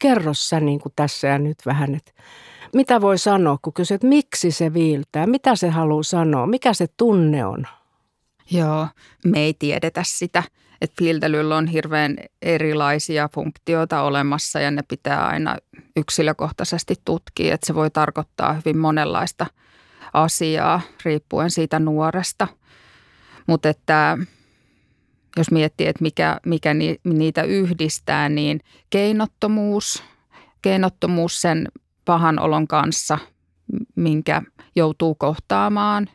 kerro 0.00 0.34
sä 0.34 0.60
niin 0.60 0.80
kuin 0.80 0.92
tässä 0.96 1.28
ja 1.28 1.38
nyt 1.38 1.58
vähän, 1.66 1.94
että 1.94 2.12
mitä 2.74 3.00
voi 3.00 3.18
sanoa, 3.18 3.58
kun 3.62 3.72
kysyt, 3.72 4.02
miksi 4.02 4.50
se 4.50 4.74
viiltää, 4.74 5.26
mitä 5.26 5.56
se 5.56 5.68
haluaa 5.68 6.02
sanoa, 6.02 6.46
mikä 6.46 6.74
se 6.74 6.86
tunne 6.96 7.46
on? 7.46 7.66
Joo, 8.50 8.88
me 9.24 9.40
ei 9.40 9.54
tiedetä 9.54 10.02
sitä, 10.06 10.42
että 10.80 11.04
viiltelyllä 11.04 11.56
on 11.56 11.66
hirveän 11.66 12.16
erilaisia 12.42 13.28
funktioita 13.34 14.02
olemassa 14.02 14.60
ja 14.60 14.70
ne 14.70 14.82
pitää 14.88 15.26
aina 15.26 15.56
yksilökohtaisesti 15.96 16.94
tutkia, 17.04 17.54
että 17.54 17.66
se 17.66 17.74
voi 17.74 17.90
tarkoittaa 17.90 18.52
hyvin 18.52 18.78
monenlaista 18.78 19.46
asiaa 20.12 20.80
riippuen 21.04 21.50
siitä 21.50 21.78
nuoresta. 21.78 22.48
Mutta 23.46 23.68
että 23.68 24.18
jos 25.36 25.50
miettii, 25.50 25.86
että 25.86 26.02
mikä, 26.02 26.40
mikä 26.46 26.74
niitä 27.04 27.42
yhdistää, 27.42 28.28
niin 28.28 28.60
keinottomuus, 28.90 30.02
keinottomuus 30.62 31.40
sen 31.40 31.68
pahan 32.04 32.38
olon 32.38 32.68
kanssa, 32.68 33.18
minkä 33.96 34.42
joutuu 34.76 35.14
kohtaamaan 35.14 36.08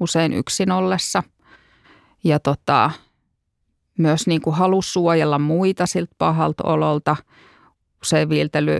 usein 0.00 0.32
yksin 0.32 0.70
ollessa. 0.70 1.22
Ja 2.24 2.40
tota, 2.40 2.90
myös 3.98 4.26
niin 4.26 4.40
kuin 4.40 4.56
halu 4.56 4.82
suojella 4.82 5.38
muita 5.38 5.86
siltä 5.86 6.14
pahalta 6.18 6.64
ololta. 6.66 7.16
Usein 8.02 8.28
viiltely 8.28 8.78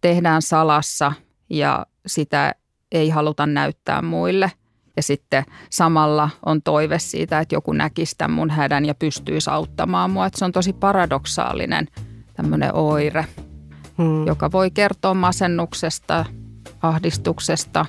tehdään 0.00 0.42
salassa 0.42 1.12
ja 1.50 1.86
sitä 2.06 2.54
ei 2.92 3.08
haluta 3.08 3.46
näyttää 3.46 4.02
muille. 4.02 4.52
Ja 4.96 5.02
sitten 5.02 5.44
samalla 5.70 6.30
on 6.46 6.62
toive 6.62 6.98
siitä, 6.98 7.38
että 7.40 7.54
joku 7.54 7.72
näkisi 7.72 8.14
tämän 8.18 8.36
mun 8.36 8.50
hädän 8.50 8.84
ja 8.84 8.94
pystyisi 8.94 9.50
auttamaan 9.50 10.10
mua. 10.10 10.26
Että 10.26 10.38
se 10.38 10.44
on 10.44 10.52
tosi 10.52 10.72
paradoksaalinen 10.72 11.88
tämmöinen 12.34 12.74
oire 12.74 13.26
hmm. 13.98 14.26
joka 14.26 14.52
voi 14.52 14.70
kertoa 14.70 15.14
masennuksesta, 15.14 16.24
ahdistuksesta, 16.82 17.86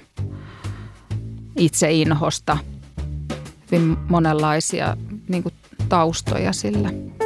itseinhosta, 1.57 2.57
hyvin 3.71 3.97
monenlaisia 4.09 4.97
niin 5.27 5.43
kuin, 5.43 5.53
taustoja 5.89 6.53
sillä. 6.53 7.16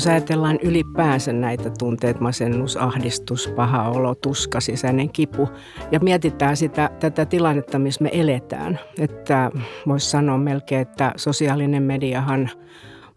Jos 0.00 0.06
ajatellaan 0.06 0.58
ylipäänsä 0.62 1.32
näitä 1.32 1.70
tunteita, 1.78 2.20
masennus, 2.20 2.76
ahdistus, 2.76 3.48
paha 3.56 3.88
olo, 3.88 4.14
tuska, 4.14 4.60
sisäinen 4.60 5.12
kipu 5.12 5.48
ja 5.92 6.00
mietitään 6.00 6.56
sitä, 6.56 6.90
tätä 7.00 7.26
tilannetta, 7.26 7.78
missä 7.78 8.02
me 8.04 8.10
eletään. 8.12 8.78
Että 8.98 9.50
voisi 9.86 10.10
sanoa 10.10 10.38
melkein, 10.38 10.80
että 10.80 11.12
sosiaalinen 11.16 11.82
mediahan 11.82 12.50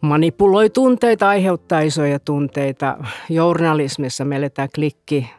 manipuloi 0.01 0.69
tunteita, 0.69 1.29
aiheuttaa 1.29 1.81
isoja 1.81 2.19
tunteita. 2.19 2.97
Journalismissa 3.29 4.25
me 4.25 4.35
eletään 4.35 4.69
klikki 4.75 5.29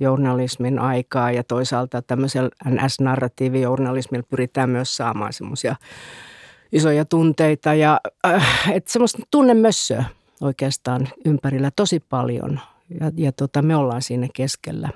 journalismin 0.00 0.78
aikaa 0.78 1.32
ja 1.32 1.44
toisaalta 1.44 2.02
tämmöisellä 2.02 2.50
NS-narratiivijournalismilla 2.68 4.26
pyritään 4.30 4.70
myös 4.70 4.96
saamaan 4.96 5.32
semmoisia 5.32 5.76
isoja 6.72 7.04
tunteita 7.04 7.74
ja 7.74 8.00
äh, 8.26 8.70
että 8.72 8.92
semmoista 8.92 9.18
tunnemössöä 9.30 10.04
oikeastaan 10.40 11.08
ympärillä 11.24 11.70
tosi 11.76 12.00
paljon 12.00 12.60
ja, 13.00 13.10
ja 13.16 13.32
tota, 13.32 13.62
me 13.62 13.76
ollaan 13.76 14.02
siinä 14.02 14.28
keskellä. 14.34 14.88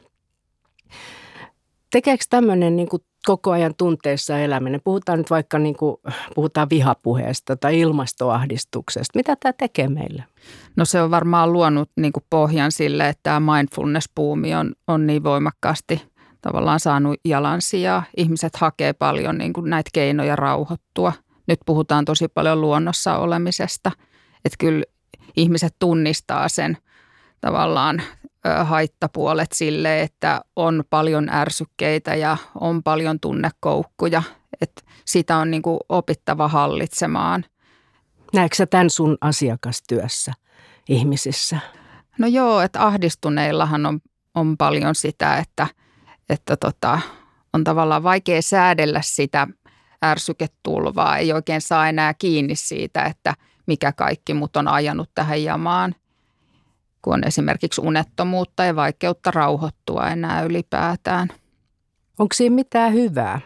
Tekeekö 1.91 2.25
tämmöinen 2.31 2.77
niin 2.77 2.89
koko 3.27 3.51
ajan 3.51 3.75
tunteissa 3.79 4.39
eläminen? 4.39 4.81
Puhutaan 4.85 5.19
nyt 5.19 5.31
vaikka 5.31 5.59
niin 5.59 5.77
kuin, 5.77 5.97
puhutaan 6.35 6.71
vihapuheesta 6.71 7.57
tai 7.57 7.81
ilmastoahdistuksesta. 7.81 9.19
Mitä 9.19 9.37
tämä 9.37 9.53
tekee 9.53 9.89
meille? 9.89 10.25
No 10.77 10.85
se 10.85 11.03
on 11.03 11.11
varmaan 11.11 11.53
luonut 11.53 11.91
niin 11.97 12.13
kuin 12.13 12.25
pohjan 12.31 12.73
sille, 12.73 13.09
että 13.09 13.21
tämä 13.23 13.41
mindfulness-puumi 13.41 14.55
on, 14.55 14.73
on 14.89 15.07
niin 15.07 15.25
voimakkaasti 15.25 16.03
tavallaan 16.41 16.81
saanut 16.81 17.17
jalansijaa. 17.25 18.03
Ihmiset 18.17 18.57
hakee 18.57 18.93
paljon 18.93 19.39
niin 19.39 19.53
kuin 19.53 19.71
näitä 19.71 19.91
keinoja 19.93 20.37
rauhoittua. 20.37 21.13
Nyt 21.47 21.61
puhutaan 21.67 22.05
tosi 22.05 22.29
paljon 22.29 22.61
luonnossa 22.61 23.19
olemisesta. 23.19 23.93
Että 24.45 24.57
kyllä 24.59 24.85
ihmiset 25.37 25.77
tunnistaa 25.79 26.49
sen 26.49 26.77
tavallaan 27.41 28.03
haittapuolet 28.65 29.53
sille, 29.53 30.03
että 30.03 30.41
on 30.57 30.85
paljon 30.91 31.29
ärsykkeitä 31.29 32.15
ja 32.15 32.37
on 32.61 32.83
paljon 32.83 33.21
tunnekoukkuja. 33.21 34.23
Että 34.61 34.83
sitä 35.05 35.37
on 35.37 35.51
niin 35.51 35.63
kuin 35.63 35.79
opittava 35.89 36.49
hallitsemaan. 36.49 37.45
Näetkö 38.35 38.57
sä 38.57 38.67
tämän 38.67 38.91
sun 38.91 39.19
asiakastyössä 39.21 40.33
ihmisissä? 40.89 41.59
No 42.19 42.27
joo, 42.27 42.61
että 42.61 42.87
ahdistuneillahan 42.87 43.87
on, 43.87 44.01
on 44.35 44.57
paljon 44.57 44.95
sitä, 44.95 45.37
että, 45.39 45.67
että 46.31 46.57
tota, 46.57 47.01
on 47.53 47.65
tavallaan 47.65 48.03
vaikea 48.03 48.43
säädellä 48.43 49.01
sitä 49.03 49.49
ärsyketulvaa. 50.05 51.19
Ei 51.19 51.33
oikein 51.33 51.61
saa 51.61 51.89
enää 51.89 52.15
kiinni 52.15 52.57
siitä, 52.57 53.05
että– 53.05 53.35
mikä 53.67 53.93
kaikki 53.93 54.35
mut 54.35 54.57
on 54.57 54.69
ajanut 54.69 55.11
tähän 55.15 55.43
jamaan, 55.43 55.95
kun 57.03 57.15
on 57.15 57.27
esimerkiksi 57.27 57.81
unettomuutta 57.81 58.65
ja 58.65 58.77
vaikeutta 58.77 59.31
rauhoittua 59.31 60.09
enää 60.09 60.43
ylipäätään. 60.43 61.29
Onko 62.19 62.35
siinä 62.35 62.55
mitään 62.55 62.93
hyvää 62.93 63.41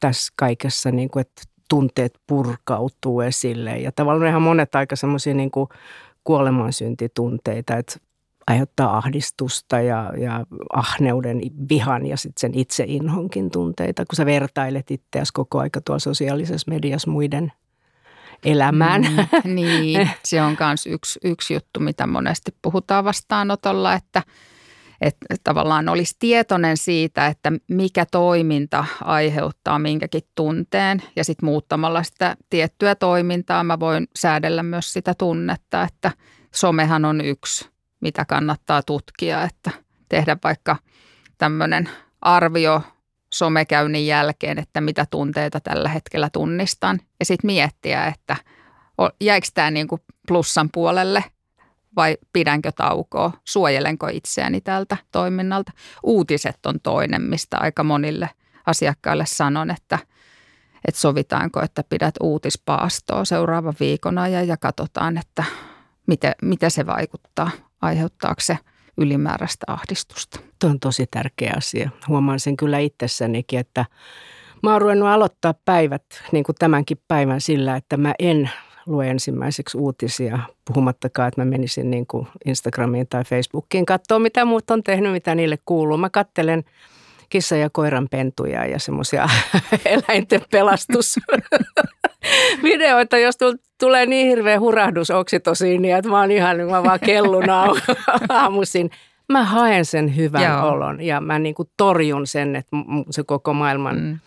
tässä 0.00 0.32
kaikessa, 0.36 0.90
niin 0.90 1.10
kuin, 1.10 1.20
että 1.20 1.42
tunteet 1.68 2.20
purkautuu 2.26 3.20
esille 3.20 3.78
ja 3.78 3.92
tavallaan 3.92 4.30
ihan 4.30 4.42
monet 4.42 4.74
aika 4.74 4.96
semmoisia 4.96 5.34
niin 5.34 5.50
kuolemansyyntitunteita, 6.24 7.76
että 7.76 7.96
aiheuttaa 8.46 8.96
ahdistusta 8.96 9.80
ja, 9.80 10.12
ja 10.16 10.46
ahneuden, 10.72 11.40
vihan 11.68 12.06
ja 12.06 12.16
sitten 12.16 12.40
sen 12.40 12.58
itseinhonkin 12.58 13.50
tunteita, 13.50 14.04
kun 14.06 14.16
sä 14.16 14.26
vertailet 14.26 14.90
itseäsi 14.90 15.32
koko 15.32 15.58
aika 15.58 15.80
tuolla 15.80 15.98
sosiaalisessa 15.98 16.70
mediassa 16.70 17.10
muiden 17.10 17.52
elämään. 18.44 19.02
Mm, 19.02 19.54
niin, 19.54 20.10
se 20.24 20.42
on 20.42 20.56
myös 20.60 20.86
yksi, 20.86 21.18
yksi 21.24 21.54
juttu, 21.54 21.80
mitä 21.80 22.06
monesti 22.06 22.54
puhutaan 22.62 23.04
vastaanotolla, 23.04 23.94
että, 23.94 24.22
että 25.00 25.36
tavallaan 25.44 25.88
olisi 25.88 26.16
tietoinen 26.18 26.76
siitä, 26.76 27.26
että 27.26 27.52
mikä 27.68 28.06
toiminta 28.10 28.84
aiheuttaa 29.04 29.78
minkäkin 29.78 30.22
tunteen 30.34 31.02
ja 31.16 31.24
sitten 31.24 31.46
muuttamalla 31.46 32.02
sitä 32.02 32.36
tiettyä 32.50 32.94
toimintaa 32.94 33.64
mä 33.64 33.80
voin 33.80 34.08
säädellä 34.16 34.62
myös 34.62 34.92
sitä 34.92 35.14
tunnetta, 35.14 35.82
että 35.82 36.10
somehan 36.54 37.04
on 37.04 37.20
yksi, 37.20 37.68
mitä 38.00 38.24
kannattaa 38.24 38.82
tutkia, 38.82 39.42
että 39.42 39.70
tehdä 40.08 40.36
vaikka 40.44 40.76
tämmöinen 41.38 41.88
arvio 42.20 42.82
somekäynnin 43.34 44.06
jälkeen, 44.06 44.58
että 44.58 44.80
mitä 44.80 45.06
tunteita 45.10 45.60
tällä 45.60 45.88
hetkellä 45.88 46.30
tunnistan. 46.32 47.00
Ja 47.20 47.24
sitten 47.24 47.46
miettiä, 47.46 48.06
että 48.06 48.36
jäikö 49.20 49.48
tämä 49.54 49.70
niinku 49.70 50.00
plussan 50.28 50.68
puolelle 50.74 51.24
vai 51.96 52.18
pidänkö 52.32 52.72
taukoa, 52.72 53.32
suojelenko 53.44 54.08
itseäni 54.12 54.60
tältä 54.60 54.96
toiminnalta. 55.12 55.72
Uutiset 56.02 56.66
on 56.66 56.80
toinen, 56.80 57.22
mistä 57.22 57.58
aika 57.58 57.84
monille 57.84 58.30
asiakkaille 58.66 59.26
sanon, 59.26 59.70
että, 59.70 59.98
että 60.88 61.00
sovitaanko, 61.00 61.62
että 61.62 61.84
pidät 61.88 62.14
uutispaastoa 62.20 63.24
seuraavan 63.24 63.74
viikon 63.80 64.18
ajan 64.18 64.48
ja 64.48 64.56
katsotaan, 64.56 65.18
että 65.18 65.44
miten, 66.06 66.32
miten 66.42 66.70
se 66.70 66.86
vaikuttaa, 66.86 67.50
aiheuttaako 67.82 68.40
se– 68.40 68.58
ylimääräistä 68.98 69.64
ahdistusta. 69.66 70.40
Tuo 70.58 70.70
on 70.70 70.80
tosi 70.80 71.06
tärkeä 71.10 71.52
asia. 71.56 71.90
Huomaan 72.08 72.40
sen 72.40 72.56
kyllä 72.56 72.78
itsessänikin, 72.78 73.58
että 73.58 73.84
mä 74.62 74.72
oon 74.72 74.80
ruvennut 74.80 75.08
aloittaa 75.08 75.54
päivät, 75.64 76.02
niin 76.32 76.44
kuin 76.44 76.56
tämänkin 76.58 77.00
päivän 77.08 77.40
sillä, 77.40 77.76
että 77.76 77.96
mä 77.96 78.14
en 78.18 78.50
lue 78.86 79.10
ensimmäiseksi 79.10 79.78
uutisia, 79.78 80.38
puhumattakaan, 80.64 81.28
että 81.28 81.40
mä 81.40 81.44
menisin 81.44 81.90
niin 81.90 82.06
kuin 82.06 82.26
Instagramiin 82.44 83.06
tai 83.10 83.24
Facebookiin 83.24 83.86
katsoa, 83.86 84.18
mitä 84.18 84.44
muut 84.44 84.70
on 84.70 84.82
tehnyt, 84.82 85.12
mitä 85.12 85.34
niille 85.34 85.58
kuuluu. 85.64 85.96
Mä 85.96 86.10
kattelen 86.10 86.64
kissa 87.28 87.56
ja 87.56 87.70
koiran 87.70 88.08
pentuja 88.10 88.66
ja 88.66 88.78
semmoisia 88.78 89.28
eläinten 89.84 90.40
pelastusvideoita, 90.50 93.18
jos 93.24 93.36
tulee 93.80 94.06
niin 94.06 94.28
hirveä 94.28 94.60
hurahdus 94.60 95.10
oksitosiinia, 95.10 95.98
että 95.98 96.10
mä 96.10 96.20
oon 96.20 96.30
ihan, 96.30 96.56
mä 96.56 96.82
vaan 96.82 97.00
kellun 97.00 97.50
aamuisin. 98.28 98.90
Mä 99.32 99.44
haen 99.44 99.84
sen 99.84 100.16
hyvän 100.16 100.42
Joo. 100.42 100.68
olon 100.68 101.00
ja 101.00 101.20
mä 101.20 101.38
niin 101.38 101.54
kuin 101.54 101.68
torjun 101.76 102.26
sen, 102.26 102.56
että 102.56 102.76
se 103.10 103.24
koko 103.24 103.54
maailman 103.54 104.00
mm. 104.00 104.18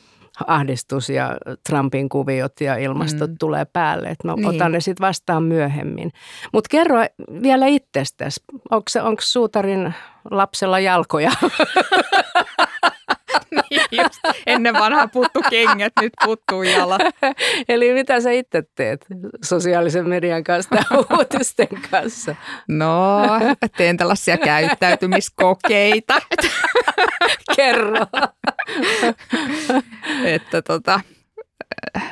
ahdistus 0.47 1.09
ja 1.09 1.37
Trumpin 1.69 2.09
kuviot 2.09 2.61
ja 2.61 2.75
ilmastot 2.75 3.29
mm. 3.29 3.35
tulee 3.39 3.65
päälle. 3.65 4.07
Että 4.07 4.27
mä 4.27 4.33
niin. 4.33 4.45
otan 4.45 4.71
ne 4.71 4.79
sitten 4.79 5.07
vastaan 5.07 5.43
myöhemmin. 5.43 6.11
Mutta 6.53 6.67
kerro 6.71 6.97
vielä 7.41 7.65
itsestäsi. 7.65 8.43
Onko 8.71 9.21
suutarin 9.21 9.93
lapsella 10.31 10.79
jalkoja? 10.79 11.31
Just. 13.91 14.19
Ennen 14.47 14.73
vanhaa 14.73 15.07
puttu 15.07 15.41
kengät, 15.49 15.93
nyt 16.01 16.13
puttuu 16.25 16.63
jalat. 16.63 17.01
Eli 17.69 17.93
mitä 17.93 18.21
sä 18.21 18.31
itse 18.31 18.63
teet 18.75 19.05
sosiaalisen 19.43 20.09
median 20.09 20.43
kanssa 20.43 20.69
tai 20.69 21.17
uutisten 21.17 21.67
kanssa? 21.91 22.35
No, 22.67 23.21
teen 23.77 23.97
tällaisia 23.97 24.37
käyttäytymiskokeita. 24.37 26.21
Kerro. 27.55 28.05
että 30.25 30.61
tota, 30.61 30.99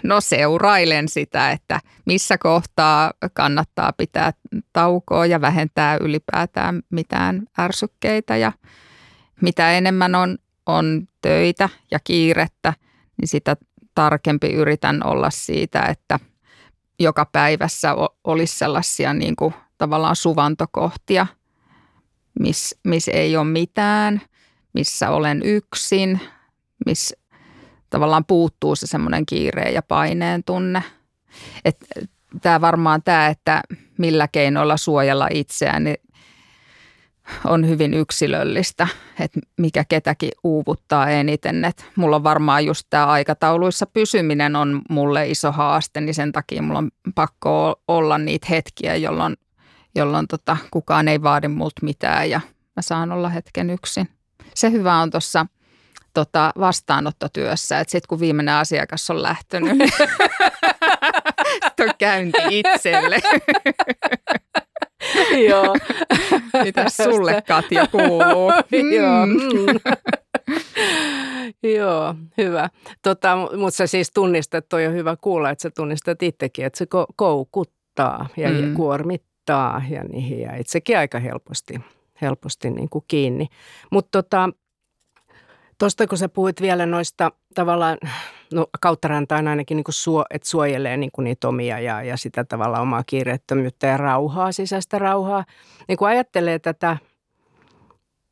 no 0.04 0.22
seurailen 0.22 1.10
sitä, 1.10 1.52
että 1.52 1.80
missä 2.06 2.38
kohtaa 2.38 3.14
kannattaa 3.34 3.94
pitää 3.98 4.32
taukoa 4.74 5.26
ja 5.26 5.42
vähentää 5.42 5.98
ylipäätään 6.02 6.82
mitään 6.90 7.44
ärsykkeitä 7.60 8.38
ja 8.38 8.52
mitä 9.42 9.72
enemmän 9.72 10.16
on 10.16 10.38
on 10.78 11.08
töitä 11.22 11.70
ja 11.92 12.00
kiirettä, 12.04 12.74
niin 13.22 13.28
sitä 13.28 13.56
tarkempi 13.96 14.48
yritän 14.48 15.06
olla 15.06 15.30
siitä, 15.30 15.82
että 15.82 16.20
joka 17.00 17.26
päivässä 17.26 17.96
olisi 18.24 18.58
sellaisia 18.58 19.14
niin 19.14 19.36
kuin 19.36 19.54
tavallaan 19.78 20.16
suvantokohtia, 20.16 21.28
missä 22.40 22.80
miss 22.84 23.08
ei 23.08 23.38
ole 23.38 23.46
mitään, 23.46 24.22
missä 24.74 25.10
olen 25.10 25.42
yksin, 25.44 26.20
missä 26.86 27.16
tavallaan 27.90 28.26
puuttuu 28.26 28.76
se 28.76 28.88
semmoinen 28.88 29.26
kiireen 29.26 29.74
ja 29.74 29.82
paineen 29.82 30.44
tunne. 30.44 30.84
Tämä 32.42 32.62
varmaan 32.62 33.04
tämä, 33.04 33.28
että 33.28 33.62
millä 33.98 34.28
keinoilla 34.28 34.78
suojella 34.78 35.28
itseään, 35.32 35.84
niin 35.84 35.98
on 37.50 37.68
hyvin 37.68 37.94
yksilöllistä, 37.94 38.88
että 39.20 39.40
mikä 39.58 39.84
ketäkin 39.90 40.32
uuvuttaa 40.44 41.10
eniten. 41.10 41.66
Et 41.66 41.86
mulla 41.96 42.16
on 42.16 42.24
varmaan 42.24 42.66
just 42.66 42.88
tämä 42.90 43.06
aikatauluissa 43.06 43.86
pysyminen 43.86 44.56
on 44.56 44.82
mulle 44.90 45.30
iso 45.30 45.52
haaste, 45.52 46.02
niin 46.02 46.14
sen 46.14 46.32
takia 46.32 46.62
mulla 46.62 46.80
on 46.80 46.92
pakko 47.16 47.82
olla 47.88 48.18
niitä 48.18 48.48
hetkiä, 48.50 48.96
jolloin, 48.96 49.38
jolloin 49.96 50.28
tota, 50.28 50.58
kukaan 50.72 51.08
ei 51.08 51.24
vaadi 51.24 51.48
multa 51.48 51.82
mitään 51.82 52.30
ja 52.30 52.42
mä 52.76 52.82
saan 52.82 53.12
olla 53.12 53.30
hetken 53.30 53.70
yksin. 53.70 54.10
Se 54.56 54.72
hyvä 54.72 54.96
on 54.96 55.12
tuossa 55.12 55.46
tota, 56.14 56.52
vastaanottotyössä, 56.60 57.80
että 57.80 57.92
sitten 57.92 58.10
kun 58.10 58.20
viimeinen 58.20 58.56
asiakas 58.56 59.10
on 59.10 59.24
lähtenyt, 59.24 59.72
on 61.80 61.90
käynti 61.98 62.42
itselle. 62.50 63.20
Joo. 65.50 65.76
Mitä 66.66 66.86
sulle 66.90 67.42
Katja 67.48 67.88
kuuluu? 67.88 68.52
Joo. 68.98 69.26
Mm. 69.26 69.80
Joo, 71.64 72.16
hyvä. 72.38 72.70
Tota, 73.02 73.36
mutta 73.58 73.78
sä 73.78 73.88
siis 73.88 74.12
tunnistat, 74.12 74.70
toi 74.70 74.88
on 74.88 74.94
hyvä 74.94 75.16
kuulla, 75.22 75.50
että 75.50 75.62
sä 75.62 75.70
tunnistat 75.76 76.24
itsekin, 76.24 76.66
että 76.66 76.78
se 76.78 76.86
ko- 76.86 77.14
koukuttaa 77.16 78.28
ja 78.38 78.50
mm. 78.50 78.74
kuormittaa 78.74 79.82
ja 79.90 80.04
niihin 80.04 80.40
ja 80.40 80.56
itsekin 80.56 80.98
aika 80.98 81.20
helposti, 81.20 81.82
helposti 82.22 82.70
niin 82.70 82.90
kuin 82.90 83.06
kiinni. 83.08 83.48
Mutta 83.92 84.24
tota, 84.24 84.50
Tuosta 85.80 86.08
kun 86.08 86.18
sä 86.18 86.30
puhuit 86.30 86.62
vielä 86.62 86.86
noista 86.86 87.32
tavallaan, 87.56 87.98
no 88.54 88.68
kauttarantaan 88.82 89.48
ainakin 89.48 89.76
niin 89.76 89.84
kuin 89.84 89.94
suo, 89.94 90.26
että 90.30 90.50
suojelee 90.50 90.98
niin 90.98 91.12
kuin 91.14 91.24
niitä 91.24 91.48
omia 91.48 91.80
ja, 91.80 92.04
ja 92.04 92.18
sitä 92.18 92.44
tavalla 92.44 92.80
omaa 92.80 93.04
kiireettömyyttä 93.04 93.88
ja 93.88 93.98
rauhaa, 93.98 94.52
sisäistä 94.52 95.00
rauhaa. 95.00 95.46
Niin 95.88 95.98
kun 95.98 96.08
ajattelee 96.08 96.60
tätä 96.60 96.98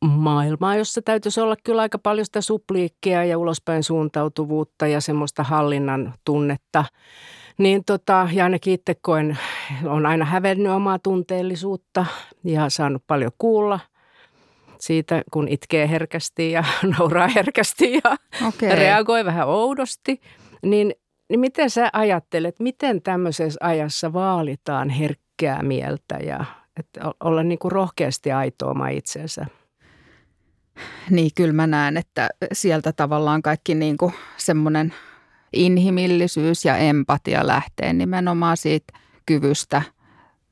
maailmaa, 0.06 0.76
jossa 0.76 1.02
täytyisi 1.02 1.42
olla 1.42 1.56
kyllä 1.64 1.82
aika 1.82 1.98
paljon 1.98 2.26
sitä 2.26 2.42
supliikkia 2.42 3.26
ja 3.26 3.38
ulospäin 3.38 3.84
suuntautuvuutta 3.84 4.88
ja 4.88 5.02
semmoista 5.02 5.44
hallinnan 5.44 6.14
tunnetta, 6.26 6.86
niin 7.58 7.84
tota, 7.86 8.30
ja 8.34 8.44
ainakin 8.44 8.74
itse 8.74 8.96
koen, 9.02 9.38
on 9.86 10.06
aina 10.06 10.26
hävennyt 10.26 10.72
omaa 10.72 11.00
tunteellisuutta 11.00 12.06
ja 12.44 12.70
saanut 12.70 13.04
paljon 13.08 13.32
kuulla– 13.38 13.80
siitä, 14.80 15.22
kun 15.32 15.48
itkee 15.48 15.90
herkästi 15.90 16.52
ja 16.52 16.64
nauraa 16.98 17.28
herkästi 17.28 17.94
ja 17.94 18.16
okay. 18.48 18.70
reagoi 18.70 19.26
vähän 19.26 19.48
oudosti, 19.48 20.22
niin, 20.62 20.94
niin 21.30 21.40
miten 21.40 21.70
sä 21.70 21.90
ajattelet, 21.94 22.60
miten 22.60 23.02
tämmöisessä 23.02 23.60
ajassa 23.62 24.14
vaalitaan 24.14 24.90
herkkää 24.90 25.64
mieltä 25.64 26.16
ja 26.16 26.46
että 26.80 27.02
olla 27.20 27.44
niin 27.44 27.60
kuin 27.60 27.72
rohkeasti 27.72 28.32
aito 28.32 28.70
oma 28.70 28.90
itsensä? 28.90 29.46
Niin, 31.10 31.32
kyllä 31.36 31.54
mä 31.54 31.68
näen, 31.68 31.98
että 31.98 32.30
sieltä 32.54 32.94
tavallaan 32.94 33.42
kaikki 33.42 33.76
niin 33.76 33.98
kuin 33.98 34.14
semmoinen 34.38 34.94
inhimillisyys 35.54 36.66
ja 36.66 36.78
empatia 36.78 37.48
lähtee 37.48 37.94
nimenomaan 37.94 38.58
siitä 38.58 38.94
kyvystä 39.26 39.82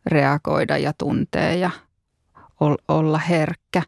reagoida 0.06 0.78
ja 0.78 0.94
tuntea 0.98 1.54
ja 1.54 1.72
olla 2.88 3.18
herkkä. 3.18 3.82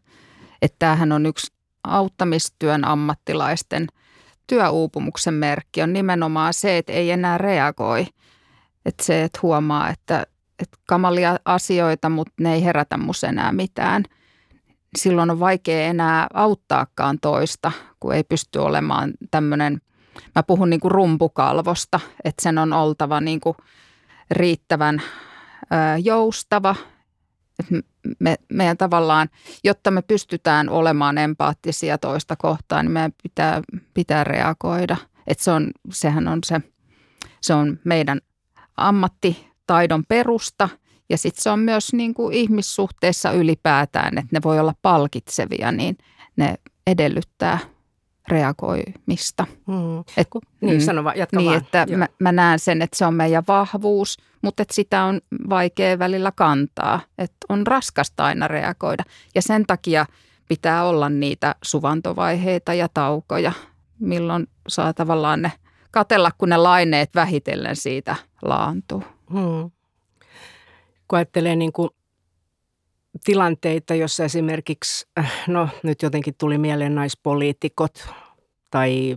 Että 0.62 0.76
tämähän 0.78 1.12
on 1.12 1.26
yksi 1.26 1.52
auttamistyön 1.84 2.84
ammattilaisten 2.84 3.86
työuupumuksen 4.46 5.34
merkki 5.34 5.82
on 5.82 5.92
nimenomaan 5.92 6.54
se, 6.54 6.78
että 6.78 6.92
ei 6.92 7.10
enää 7.10 7.38
reagoi. 7.38 8.06
Että 8.84 9.04
se, 9.04 9.24
että 9.24 9.38
huomaa, 9.42 9.88
että, 9.88 10.26
että 10.58 10.78
kamalia 10.86 11.36
asioita, 11.44 12.08
mutta 12.08 12.32
ne 12.40 12.54
ei 12.54 12.64
herätä 12.64 12.96
mus 12.96 13.24
enää 13.24 13.52
mitään. 13.52 14.04
Silloin 14.98 15.30
on 15.30 15.40
vaikea 15.40 15.86
enää 15.86 16.26
auttaakaan 16.34 17.18
toista, 17.20 17.72
kun 18.00 18.14
ei 18.14 18.24
pysty 18.24 18.58
olemaan 18.58 19.12
tämmöinen, 19.30 19.80
mä 20.34 20.42
puhun 20.42 20.70
niin 20.70 20.80
kuin 20.80 20.90
rumpukalvosta, 20.90 22.00
että 22.24 22.42
sen 22.42 22.58
on 22.58 22.72
oltava 22.72 23.20
niin 23.20 23.40
kuin 23.40 23.56
riittävän 24.30 25.02
joustava 26.02 26.76
että 27.58 27.74
me, 28.18 28.36
meidän 28.52 28.76
tavallaan, 28.76 29.28
jotta 29.64 29.90
me 29.90 30.02
pystytään 30.02 30.68
olemaan 30.68 31.18
empaattisia 31.18 31.98
toista 31.98 32.36
kohtaan, 32.36 32.84
niin 32.84 32.92
meidän 32.92 33.12
pitää, 33.22 33.62
pitää 33.94 34.24
reagoida. 34.24 34.96
Että 35.26 35.44
se 35.44 35.50
on, 35.50 35.70
sehän 35.92 36.28
on 36.28 36.38
se, 36.44 36.60
se 37.40 37.54
on 37.54 37.78
meidän 37.84 38.20
ammattitaidon 38.76 40.04
perusta 40.08 40.68
ja 41.10 41.18
sitten 41.18 41.42
se 41.42 41.50
on 41.50 41.58
myös 41.58 41.92
niin 41.92 42.14
kuin 42.14 42.34
ihmissuhteessa 42.34 43.32
ylipäätään, 43.32 44.18
että 44.18 44.30
ne 44.32 44.40
voi 44.44 44.58
olla 44.58 44.74
palkitsevia, 44.82 45.72
niin 45.72 45.98
ne 46.36 46.54
edellyttää 46.86 47.58
reagoimista. 48.28 49.46
Mm. 49.66 49.98
Et, 50.16 50.28
niin, 50.60 50.76
mm, 50.76 50.80
sano 50.80 51.04
vaan, 51.04 51.18
jatka 51.18 51.36
niin, 51.36 51.46
vaan. 51.46 51.58
että 51.58 51.86
mä, 51.96 52.08
mä 52.18 52.32
näen 52.32 52.58
sen, 52.58 52.82
että 52.82 52.98
se 52.98 53.06
on 53.06 53.14
meidän 53.14 53.44
vahvuus, 53.48 54.18
mutta 54.42 54.62
että 54.62 54.74
sitä 54.74 55.04
on 55.04 55.20
vaikea 55.50 55.98
välillä 55.98 56.32
kantaa. 56.32 57.00
Että 57.18 57.36
on 57.48 57.66
raskasta 57.66 58.24
aina 58.24 58.48
reagoida. 58.48 59.04
Ja 59.34 59.42
sen 59.42 59.66
takia 59.66 60.06
pitää 60.48 60.84
olla 60.84 61.08
niitä 61.08 61.54
suvantovaiheita 61.62 62.74
ja 62.74 62.88
taukoja, 62.94 63.52
milloin 64.00 64.46
saa 64.68 64.94
tavallaan 64.94 65.42
ne 65.42 65.52
katella, 65.90 66.30
kun 66.38 66.48
ne 66.48 66.56
laineet 66.56 67.14
vähitellen 67.14 67.76
siitä 67.76 68.16
laantuu. 68.42 69.04
Hmm. 69.32 69.70
Kun 71.08 71.16
ajattelee 71.16 71.56
niin 71.56 71.72
kuin 71.72 71.90
tilanteita, 73.24 73.94
jossa 73.94 74.24
esimerkiksi, 74.24 75.06
äh, 75.18 75.32
no 75.48 75.68
nyt 75.82 76.02
jotenkin 76.02 76.34
tuli 76.38 76.58
mieleen 76.58 76.94
naispoliitikot 76.94 78.08
tai 78.70 79.16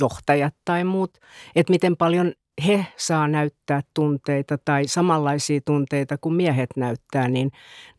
johtajat 0.00 0.54
tai 0.64 0.84
muut, 0.84 1.18
että 1.56 1.70
miten 1.72 1.96
paljon 1.96 2.32
he 2.66 2.86
saa 2.96 3.28
näyttää 3.28 3.80
tunteita 3.94 4.58
tai 4.64 4.86
samanlaisia 4.86 5.60
tunteita 5.64 6.18
kuin 6.18 6.34
miehet 6.34 6.70
näyttää, 6.76 7.28
niin 7.28 7.50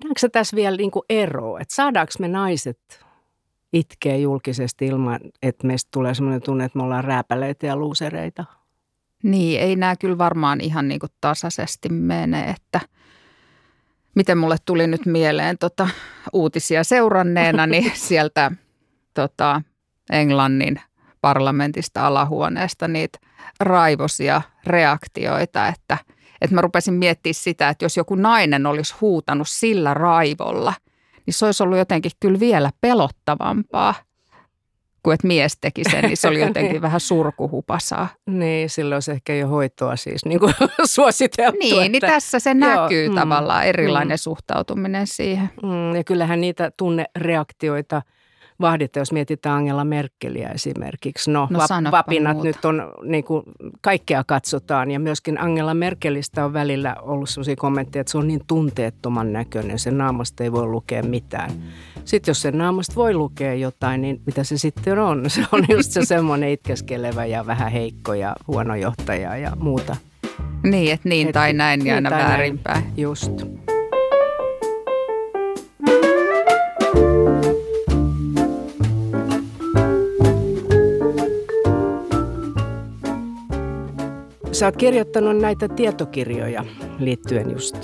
näetkö 0.04 0.30
tässä 0.32 0.56
vielä 0.56 0.78
niin 0.78 0.92
kuin 0.92 1.04
ero, 1.10 1.58
että 1.58 1.76
saadaanko 1.76 2.12
me 2.20 2.28
naiset 2.28 3.06
itkeä 3.74 4.16
julkisesti 4.16 4.86
ilman, 4.86 5.20
että 5.42 5.68
meistä 5.68 5.90
tulee 5.94 6.14
sellainen 6.14 6.42
tunne, 6.42 6.66
että 6.66 6.78
me 6.78 6.84
ollaan 6.84 7.04
rääpäleitä 7.04 7.68
ja 7.68 7.76
luusereita? 7.76 8.46
Niin, 9.24 9.62
ei 9.62 9.76
nämä 9.76 9.96
kyllä 9.96 10.18
varmaan 10.18 10.62
ihan 10.62 10.88
niin 10.88 11.00
kuin 11.00 11.12
tasaisesti 11.22 11.90
mene, 11.90 12.44
että– 12.50 12.82
miten 14.16 14.38
mulle 14.38 14.58
tuli 14.66 14.88
nyt 14.88 15.06
mieleen 15.06 15.58
tota, 15.58 15.88
uutisia 16.34 16.84
seuranneena, 16.84 17.68
niin 17.68 17.92
sieltä 18.08 18.52
tota, 19.14 19.62
Englannin 20.12 20.82
parlamentista 21.22 22.08
alahuoneesta 22.08 22.88
niitä 22.88 23.20
raivosia 23.60 24.42
reaktioita, 24.66 25.68
että, 25.68 25.98
että 26.42 26.56
mä 26.56 26.62
rupesin 26.62 26.94
miettimään 26.94 27.34
sitä, 27.34 27.70
että 27.70 27.86
jos 27.86 27.98
joku 27.98 28.16
nainen 28.16 28.66
olisi 28.66 28.96
huutanut 29.02 29.48
sillä 29.50 29.94
raivolla, 29.94 30.74
niin 31.26 31.34
se 31.34 31.46
olisi 31.46 31.64
ollut 31.64 31.78
jotenkin 31.78 32.12
kyllä 32.20 32.40
vielä 32.40 32.72
pelottavampaa 32.82 33.96
kuin 35.04 35.14
että 35.14 35.28
mies 35.28 35.58
teki 35.62 35.84
sen, 35.92 36.04
niin 36.04 36.18
se 36.18 36.28
oli 36.28 36.42
jotenkin 36.48 36.72
niin. 36.72 36.82
vähän 36.82 37.00
surkuhupasaa. 37.00 38.08
Niin, 38.26 38.70
silloin 38.70 38.96
olisi 38.96 39.12
ehkä 39.12 39.36
jo 39.36 39.48
hoitoa 39.48 39.96
siis 39.96 40.26
niin 40.26 40.40
kuin 40.40 40.54
suositeltu. 40.86 41.60
Niin, 41.60 41.76
niin 41.76 41.96
että, 41.96 42.08
niin 42.08 42.14
tässä 42.14 42.40
se 42.40 42.54
näkyy 42.54 43.04
joo, 43.04 43.14
mm, 43.14 43.20
tavallaan 43.20 43.66
erilainen 43.66 44.16
mm, 44.16 44.20
suhtautuminen 44.20 45.08
siihen. 45.08 45.50
Mm, 45.64 45.96
ja 45.96 46.04
kyllähän 46.04 46.42
niitä 46.42 46.72
tunnereaktioita– 46.78 48.02
vahdita, 48.62 49.00
jos 49.00 49.12
mietitään 49.12 49.56
Angela 49.56 49.86
Merkeliä 49.86 50.50
esimerkiksi. 50.50 51.32
No, 51.32 51.48
no 51.50 51.60
va- 51.60 51.92
vapinat 51.92 52.34
muuta. 52.34 52.48
nyt 52.48 52.66
on, 52.66 52.94
niin 53.04 53.24
kuin, 53.24 53.44
kaikkea 53.82 54.24
katsotaan 54.24 54.92
ja 54.92 55.00
myöskin 55.00 55.42
Angela 55.42 55.74
Merkelistä 55.74 56.46
on 56.46 56.54
välillä 56.54 56.96
ollut 57.02 57.30
sellaisia 57.30 57.56
kommentteja, 57.56 58.02
että 58.02 58.12
se 58.12 58.18
on 58.18 58.28
niin 58.28 58.42
tunteettoman 58.48 59.34
näköinen, 59.34 59.80
sen 59.80 59.98
naamasta 59.98 60.44
ei 60.44 60.52
voi 60.52 60.66
lukea 60.66 61.04
mitään. 61.04 61.52
Sitten 62.06 62.32
jos 62.32 62.42
sen 62.42 62.58
naamasta 62.58 62.96
voi 62.96 63.14
lukea 63.14 63.54
jotain, 63.54 64.02
niin 64.02 64.22
mitä 64.26 64.44
se 64.44 64.58
sitten 64.58 65.00
on? 65.00 65.30
Se 65.30 65.46
on 65.52 65.66
just 65.70 65.92
se 65.92 66.06
semmoinen 66.06 66.50
itkeskelevä 66.50 67.26
ja 67.26 67.46
vähän 67.46 67.72
heikko 67.72 68.14
ja 68.14 68.36
huono 68.48 68.76
johtaja 68.76 69.38
ja 69.38 69.52
muuta. 69.56 69.96
Niin, 70.64 70.94
että 70.94 71.10
niin 71.10 71.28
et, 71.28 71.34
tai 71.34 71.54
näin 71.54 71.80
niin 71.80 71.96
aina 71.96 72.10
väärinpäin. 72.10 72.84
Just. 72.98 73.32
Sä 84.60 84.66
oot 84.66 84.78
kirjoittanut 84.78 85.38
näitä 85.38 85.68
tietokirjoja 85.68 86.66
liittyen 87.00 87.52
just 87.52 87.76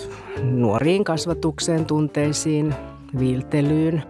nuoriin 0.42 1.04
kasvatukseen, 1.04 1.86
tunteisiin, 1.86 2.76
viiltelyyn. 3.20 4.04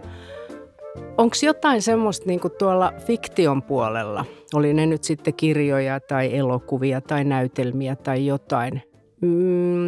Onko 1.18 1.36
jotain 1.42 1.82
semmoista 1.82 2.26
niin 2.26 2.40
tuolla 2.58 2.92
fiktion 3.06 3.62
puolella, 3.62 4.24
oli 4.54 4.74
ne 4.74 4.86
nyt 4.86 5.04
sitten 5.04 5.34
kirjoja 5.34 6.00
tai 6.00 6.36
elokuvia 6.36 7.00
tai 7.00 7.24
näytelmiä 7.24 7.96
tai 7.96 8.26
jotain, 8.26 8.82
mm, 9.20 9.28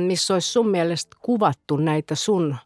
missä 0.07 0.35
olisi 0.35 0.53
sun 0.53 0.69
mielestä 0.69 1.17
kuvattu 1.21 1.77
näitä 1.77 2.15
sun 2.15 2.57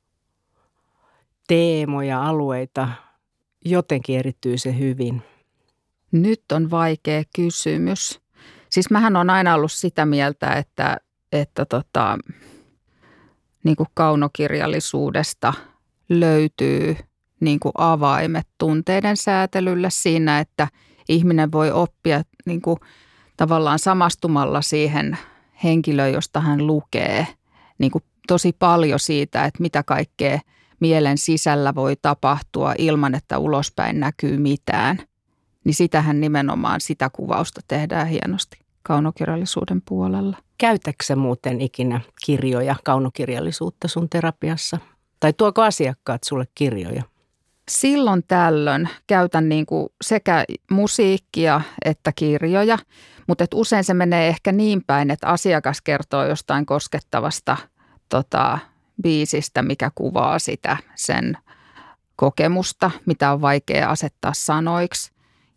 teemoja, 1.49 2.23
alueita 2.23 2.89
jotenkin 3.65 4.19
erityisen 4.19 4.79
hyvin? 4.79 5.23
Nyt 6.13 6.43
on 6.53 6.71
vaikea 6.71 7.23
kysymys. 7.37 8.23
Siis 8.73 8.91
mähän 8.91 9.17
on 9.17 9.31
aina 9.31 9.55
ollut 9.55 9.73
sitä 9.73 10.07
mieltä, 10.07 10.53
että, 10.53 10.97
että 11.33 11.65
tota, 11.65 12.19
niin 13.65 13.77
kuin 13.77 13.89
kaunokirjallisuudesta 13.95 15.55
löytyy 16.09 16.97
niin 17.41 17.61
kuin 17.61 17.73
avaimet 17.79 18.47
tunteiden 18.59 19.17
säätelylle 19.17 19.89
siinä, 19.91 20.41
että 20.41 20.69
ihminen 21.09 21.53
voi 21.53 21.71
oppia 21.71 22.23
niin 22.47 22.63
kuin 22.63 22.77
tavallaan 23.37 23.79
samastumalla 23.79 24.63
siihen 24.63 25.19
henkilöön, 25.65 26.13
josta 26.13 26.41
hän 26.41 26.67
lukee 26.67 27.27
niin 27.79 27.91
kuin 27.91 28.05
tosi 28.29 28.53
paljon 28.59 29.01
siitä, 29.01 29.45
että 29.45 29.63
mitä 29.63 29.83
kaikkea 29.83 30.41
mielen 30.81 31.19
sisällä 31.19 31.75
voi 31.75 31.97
tapahtua 32.03 32.75
ilman, 32.79 33.15
että 33.15 33.39
ulospäin 33.39 34.01
näkyy 34.01 34.39
mitään. 34.39 34.99
Niin 35.65 35.75
sitähän 35.75 36.21
nimenomaan 36.21 36.81
sitä 36.81 37.11
kuvausta 37.11 37.61
tehdään 37.69 38.07
hienosti 38.07 38.62
kaunokirjallisuuden 38.83 39.83
puolella. 39.89 40.37
Käytätkö 40.59 41.17
muuten 41.17 41.61
ikinä 41.61 42.01
kirjoja, 42.25 42.77
kaunokirjallisuutta 42.85 43.89
sun 43.89 44.09
terapiassa? 44.09 44.79
Tai 45.21 45.33
tuoko 45.33 45.63
asiakkaat 45.63 46.25
sulle 46.25 46.45
kirjoja? 46.55 47.03
Silloin 47.71 48.23
tällöin 48.29 48.89
käytän 49.07 49.49
niin 49.49 49.67
kuin 49.67 49.89
sekä 50.05 50.45
musiikkia 50.71 51.61
että 51.85 52.13
kirjoja, 52.13 52.79
mutta 53.29 53.45
et 53.45 53.55
usein 53.55 53.85
se 53.85 53.95
menee 53.95 54.29
ehkä 54.29 54.53
niin 54.53 54.85
päin, 54.87 55.11
että 55.11 55.29
asiakas 55.29 55.81
kertoo 55.81 56.25
jostain 56.25 56.67
koskettavasta 56.67 57.57
tota, 58.09 58.59
biisistä, 59.03 59.63
mikä 59.63 59.91
kuvaa 59.95 60.39
sitä 60.39 60.77
sen 60.95 61.39
kokemusta, 62.17 62.91
mitä 63.07 63.33
on 63.33 63.41
vaikea 63.41 63.91
asettaa 63.91 64.33
sanoiksi. 64.35 65.12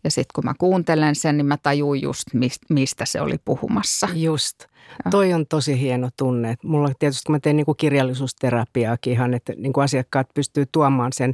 Ja 0.05 0.11
sitten 0.11 0.31
kun 0.35 0.45
mä 0.45 0.53
kuuntelen 0.57 1.15
sen, 1.15 1.37
niin 1.37 1.45
mä 1.45 1.57
tajun 1.57 2.01
just, 2.01 2.23
mistä 2.69 3.05
se 3.05 3.21
oli 3.21 3.35
puhumassa. 3.45 4.07
Just. 4.13 4.59
Ja. 5.05 5.11
Toi 5.11 5.33
on 5.33 5.47
tosi 5.47 5.79
hieno 5.81 6.09
tunne. 6.17 6.55
Mulla 6.63 6.91
tietysti, 6.99 7.23
kun 7.25 7.35
mä 7.35 7.39
teen 7.39 7.57
niin 7.57 7.65
kuin 7.65 7.77
kirjallisuusterapiaakin 7.77 9.13
ihan, 9.13 9.33
että 9.33 9.53
niin 9.57 9.73
kuin 9.73 9.83
asiakkaat 9.83 10.27
pystyy 10.33 10.65
tuomaan 10.71 11.13
sen, 11.13 11.33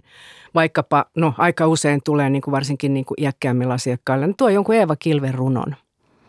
vaikkapa, 0.55 1.05
no 1.17 1.33
aika 1.37 1.67
usein 1.67 2.01
tulee 2.05 2.29
niin 2.29 2.41
kuin 2.41 2.51
varsinkin 2.51 2.93
niin 2.93 3.05
kuin 3.05 3.21
iäkkäämmillä 3.21 3.73
asiakkailla, 3.73 4.27
niin 4.27 4.37
tuo 4.37 4.49
jonkun 4.49 4.75
Eeva 4.75 4.95
Kilven 4.95 5.33
runon. 5.33 5.75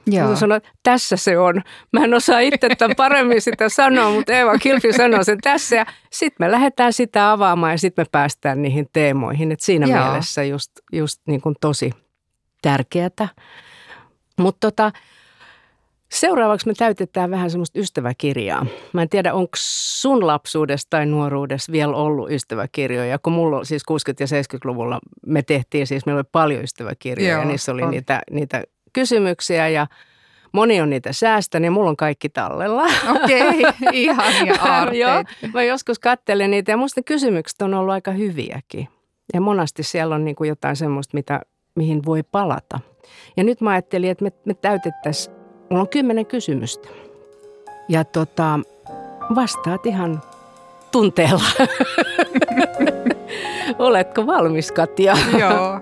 Joo. 0.07 0.37
Sanoin, 0.37 0.57
että 0.57 0.71
tässä 0.83 1.17
se 1.17 1.39
on. 1.39 1.63
Mä 1.93 2.05
en 2.05 2.15
osaa 2.15 2.41
itse 2.41 2.69
tämän 2.69 2.97
paremmin 2.97 3.41
sitä 3.41 3.69
sanoa, 3.69 4.11
mutta 4.11 4.33
Eeva 4.33 4.59
Kilpi 4.59 4.93
sanoo 4.93 5.25
sen 5.25 5.39
tässä. 5.41 5.77
Ja 5.77 5.87
sitten 6.13 6.47
me 6.47 6.51
lähdetään 6.51 6.93
sitä 6.93 7.33
avaamaan 7.33 7.73
ja 7.73 7.79
sitten 7.79 8.03
me 8.03 8.09
päästään 8.13 8.63
niihin 8.63 8.89
teemoihin. 8.93 9.53
Et 9.53 9.61
siinä 9.61 9.87
Joo. 9.87 10.05
mielessä 10.05 10.45
just, 10.45 10.71
just 10.93 11.21
niin 11.27 11.41
kuin 11.41 11.55
tosi, 11.61 11.91
tärkeätä. 12.63 13.29
Mutta 14.39 14.71
tota, 14.71 14.93
seuraavaksi 16.13 16.67
me 16.67 16.75
täytetään 16.75 17.31
vähän 17.31 17.51
semmoista 17.51 17.79
ystäväkirjaa. 17.79 18.67
Mä 18.93 19.03
en 19.03 19.09
tiedä, 19.09 19.35
onko 19.35 19.53
sun 19.57 20.27
lapsuudessa 20.27 20.91
tai 20.91 21.07
nuoruudessa 21.07 21.73
vielä 21.73 21.97
ollut 21.97 22.31
ystäväkirjoja, 22.31 23.19
kun 23.19 23.33
mulla 23.33 23.65
siis 23.65 23.83
60- 23.91 23.95
ja 24.21 24.27
70-luvulla 24.27 24.99
me 25.27 25.43
tehtiin, 25.43 25.87
siis 25.87 26.07
meillä 26.07 26.19
oli 26.19 26.29
paljon 26.33 26.63
ystäväkirjoja 26.63 27.33
Joo, 27.33 27.43
ja 27.43 27.49
niissä 27.49 27.73
oli 27.73 27.87
niitä, 27.87 28.23
niitä 28.31 28.63
kysymyksiä 28.93 29.69
ja 29.69 29.87
Moni 30.53 30.81
on 30.81 30.91
niitä 30.91 31.13
säästänyt 31.13 31.67
ja 31.67 31.71
mulla 31.71 31.91
on 31.91 31.97
kaikki 31.97 32.29
tallella. 32.29 32.83
Okei, 33.23 33.61
okay, 33.61 33.73
ihania 33.93 34.55
aarteita. 34.61 35.25
mä 35.55 35.63
joskus 35.63 35.99
katselen 35.99 36.51
niitä 36.51 36.73
ja 36.73 36.77
musta 36.77 37.03
kysymykset 37.03 37.63
on 37.63 37.75
ollut 37.75 37.93
aika 37.93 38.11
hyviäkin. 38.11 38.89
Ja 39.35 39.41
monasti 39.41 39.83
siellä 39.83 40.15
on 40.15 40.25
niin 40.25 40.37
kuin 40.37 40.49
jotain 40.49 40.77
semmoista, 40.77 41.17
mitä 41.17 41.41
mihin 41.75 42.05
voi 42.07 42.23
palata. 42.23 42.81
Ja 43.37 43.45
nyt 43.45 43.61
mä 43.61 43.71
ajattelin, 43.71 44.11
että 44.11 44.25
me, 44.25 44.33
me 44.45 44.55
täytettäisiin, 44.55 45.37
mulla 45.71 45.83
on 45.83 45.89
kymmenen 45.89 46.27
kysymystä. 46.27 46.89
Ja 47.89 48.05
tota, 48.05 48.61
vastaat 49.35 49.87
ihan 49.87 50.23
tunteella. 50.93 51.45
Oletko 53.79 54.27
valmis, 54.27 54.73
Katja? 54.73 55.17
Joo. 55.41 55.81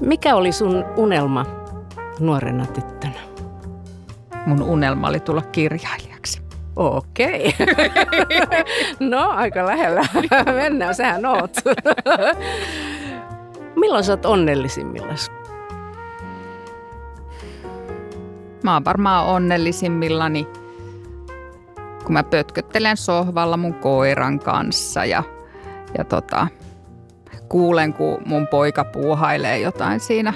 Mikä 0.00 0.34
oli 0.36 0.52
sun 0.52 0.84
unelma 0.96 1.46
nuorena 2.20 2.66
tyttönä? 2.66 3.07
Mun 4.48 4.62
unelma 4.62 5.08
oli 5.08 5.20
tulla 5.20 5.42
kirjailijaksi. 5.42 6.42
Okei. 6.76 7.54
no, 9.10 9.30
aika 9.30 9.66
lähellä. 9.66 10.02
Mennään, 10.62 10.94
sähän 10.94 11.26
oot. 11.26 11.56
Milloin 13.80 14.04
sä 14.04 14.12
oot 14.12 14.26
onnellisimmillas? 14.26 15.30
Mä 18.62 18.72
oon 18.74 18.84
varmaan 18.84 19.26
onnellisimmillani, 19.26 20.48
kun 22.04 22.12
mä 22.12 22.22
pötköttelen 22.22 22.96
sohvalla 22.96 23.56
mun 23.56 23.74
koiran 23.74 24.38
kanssa 24.38 25.04
ja, 25.04 25.22
ja 25.98 26.04
tota, 26.04 26.46
kuulen, 27.48 27.92
kun 27.92 28.18
mun 28.26 28.46
poika 28.46 28.84
puuhailee 28.84 29.58
jotain 29.58 30.00
siinä 30.00 30.34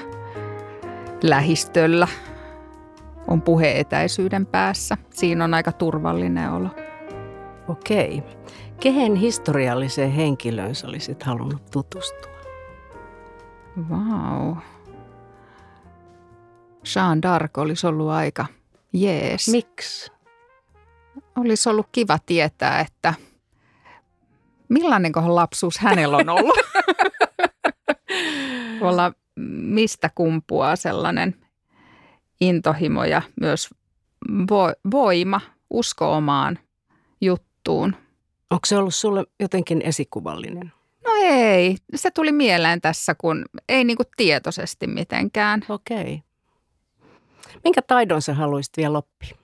lähistöllä– 1.22 2.08
on 3.28 3.42
puheetäisyyden 3.42 4.46
päässä. 4.46 4.96
Siinä 5.10 5.44
on 5.44 5.54
aika 5.54 5.72
turvallinen 5.72 6.50
olo. 6.50 6.68
Okei. 7.68 8.22
Kehen 8.80 9.14
historialliseen 9.14 10.12
henkilöön 10.12 10.74
sä 10.74 10.86
olisit 10.86 11.22
halunnut 11.22 11.70
tutustua? 11.70 12.32
Vau. 13.90 14.44
Wow. 14.44 14.56
Jean 16.94 17.18
d'Arc 17.18 17.50
olisi 17.56 17.86
ollut 17.86 18.10
aika 18.10 18.46
jees. 18.92 19.48
Miksi? 19.48 20.12
Olisi 21.36 21.68
ollut 21.68 21.86
kiva 21.92 22.18
tietää, 22.26 22.80
että 22.80 23.14
millainen 24.68 25.12
lapsuus 25.26 25.78
hänellä 25.78 26.16
on 26.16 26.28
ollut. 26.28 26.56
Olla 28.80 29.12
mistä 29.46 30.10
kumpuaa 30.14 30.76
sellainen 30.76 31.41
intohimo 32.42 33.04
ja 33.04 33.22
myös 33.40 33.70
vo- 34.30 34.90
voima, 34.90 35.40
usko 35.70 36.12
omaan 36.12 36.58
juttuun. 37.20 37.96
Onko 38.50 38.66
se 38.66 38.76
ollut 38.76 38.94
sulle 38.94 39.24
jotenkin 39.40 39.82
esikuvallinen? 39.84 40.72
No 41.04 41.10
ei, 41.22 41.76
se 41.94 42.10
tuli 42.10 42.32
mieleen 42.32 42.80
tässä, 42.80 43.14
kun 43.14 43.44
ei 43.68 43.84
niinku 43.84 44.02
tietoisesti 44.16 44.86
mitenkään. 44.86 45.62
Okei. 45.68 46.22
Minkä 47.64 47.82
taidon 47.82 48.22
sä 48.22 48.34
haluaisit 48.34 48.76
vielä 48.76 48.98
oppia? 48.98 49.36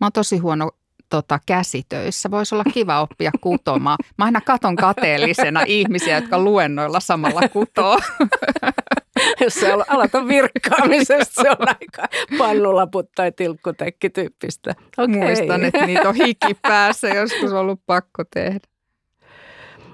Mä 0.00 0.06
oon 0.06 0.12
tosi 0.12 0.38
huono 0.38 0.70
tota, 1.08 1.40
käsitöissä. 1.46 2.30
Voisi 2.30 2.54
olla 2.54 2.64
kiva 2.64 3.00
oppia 3.00 3.30
kutomaan. 3.40 3.98
Mä 4.18 4.24
aina 4.24 4.40
katon 4.40 4.76
kateellisena 4.76 5.62
ihmisiä, 5.66 6.16
jotka 6.16 6.38
luennoilla 6.38 7.00
samalla 7.00 7.48
kutoo. 7.48 7.98
Jos 9.40 9.54
sä 9.54 9.66
aloitan 9.88 10.28
virkkaamisesta, 10.28 11.42
se 11.42 11.50
on 11.50 11.68
aika 11.68 12.08
pannulaput 12.38 13.12
tai 13.14 13.32
tilkkutekki 13.32 14.10
tyyppistä. 14.10 14.74
Okay. 14.98 15.06
Muistan, 15.06 15.64
että 15.64 15.86
niitä 15.86 16.08
on 16.08 16.14
hiki 16.14 16.54
päässä 16.62 17.08
joskus 17.08 17.52
ollut 17.52 17.80
pakko 17.86 18.24
tehdä. 18.34 18.60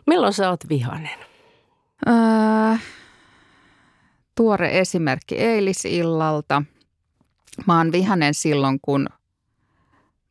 Milloin 0.06 0.32
sä 0.32 0.50
oot 0.50 0.68
vihanen? 0.68 1.18
Öö, 2.08 2.76
tuore 4.34 4.78
esimerkki 4.78 5.36
eilisillalta. 5.38 6.62
Mä 7.66 7.78
oon 7.78 7.92
vihanen 7.92 8.34
silloin, 8.34 8.78
kun 8.82 9.06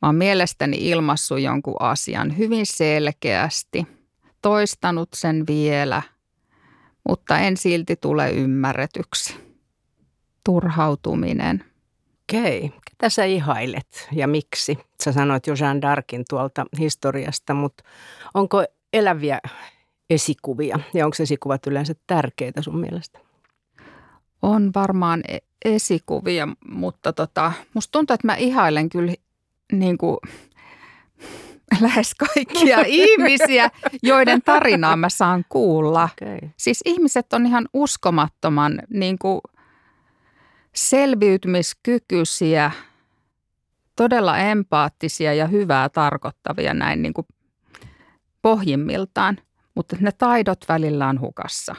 mä 0.02 0.08
oon 0.08 0.16
mielestäni 0.16 0.78
ilmassut 0.80 1.40
jonkun 1.40 1.76
asian 1.80 2.38
hyvin 2.38 2.66
selkeästi, 2.66 3.88
toistanut 4.42 5.10
sen 5.16 5.44
vielä, 5.48 6.02
mutta 7.10 7.40
en 7.40 7.58
silti 7.58 7.96
tule 7.96 8.32
ymmärretyksi. 8.32 9.36
Turhautuminen. 10.44 11.64
Okei. 12.24 12.74
Ketä 12.90 13.10
sä 13.10 13.26
ihailet 13.26 14.08
ja 14.12 14.28
miksi? 14.28 14.78
Sä 15.04 15.12
sanoit 15.12 15.48
jo 15.48 15.54
Jean 15.60 15.82
Darkin 15.82 16.26
tuolta 16.30 16.66
historiasta, 16.80 17.54
mutta 17.54 17.84
onko 18.34 18.64
eläviä 18.94 19.40
esikuvia 20.10 20.80
ja 20.94 21.06
onko 21.06 21.16
esikuvat 21.20 21.68
yleensä 21.68 21.94
tärkeitä 22.08 22.62
sun 22.62 22.80
mielestä? 22.80 23.20
On 24.42 24.72
varmaan 24.76 25.22
e- 25.28 25.38
esikuvia, 25.66 26.48
mutta 26.70 27.14
tota, 27.14 27.52
musta 27.74 27.92
tuntuu, 27.92 28.14
että 28.14 28.28
mä 28.28 28.36
ihailen 28.36 28.90
kyllä 28.90 29.14
niin 29.72 29.98
kuin 29.98 30.18
lähes 31.82 32.16
kaikkia 32.16 32.84
ihmisiä, 33.04 33.70
joiden 34.04 34.42
tarinaa 34.42 34.96
mä 34.96 35.10
saan 35.10 35.46
kuulla. 35.50 36.10
Okay. 36.22 36.50
Siis 36.58 36.82
ihmiset 36.86 37.34
on 37.34 37.46
ihan 37.46 37.68
uskomattoman 37.74 38.82
niin 38.90 39.20
kuin 39.20 39.42
selviytymiskykyisiä, 40.76 42.72
todella 43.96 44.38
empaattisia 44.38 45.34
ja 45.34 45.48
hyvää 45.48 45.90
tarkoittavia 45.90 46.74
näin 46.74 47.02
niin 47.02 47.14
kuin 47.14 47.28
pohjimmiltaan, 48.42 49.38
mutta 49.76 49.96
ne 50.00 50.12
taidot 50.12 50.60
välillä 50.70 51.08
on 51.08 51.20
hukassa. 51.20 51.76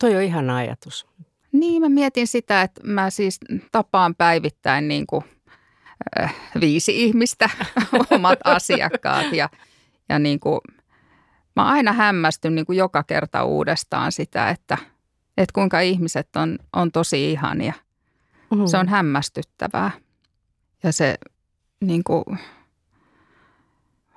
Toi 0.00 0.16
on 0.16 0.22
ihan 0.22 0.50
ajatus. 0.50 1.06
Niin, 1.52 1.82
mä 1.82 1.88
mietin 1.88 2.26
sitä, 2.26 2.62
että 2.62 2.80
mä 2.84 3.10
siis 3.10 3.40
tapaan 3.72 4.14
päivittäin 4.14 4.88
niin 4.88 5.06
kuin, 5.06 5.24
äh, 6.20 6.34
viisi 6.60 7.04
ihmistä, 7.04 7.50
omat 8.10 8.38
asiakkaat 8.44 9.32
ja, 9.32 9.48
ja 10.08 10.18
niin 10.18 10.40
kuin, 10.40 10.60
mä 11.56 11.64
aina 11.64 11.92
hämmästyn 11.92 12.54
niin 12.54 12.66
kuin 12.66 12.78
joka 12.78 13.02
kerta 13.02 13.44
uudestaan 13.44 14.12
sitä, 14.12 14.50
että, 14.50 14.78
että 15.36 15.52
kuinka 15.52 15.80
ihmiset 15.80 16.36
on, 16.36 16.58
on 16.72 16.92
tosi 16.92 17.32
ihania. 17.32 17.72
Mm. 18.54 18.66
Se 18.66 18.76
on 18.76 18.88
hämmästyttävää. 18.88 19.90
Ja 20.82 20.92
se 20.92 21.14
niin 21.80 22.04
kuin, 22.04 22.24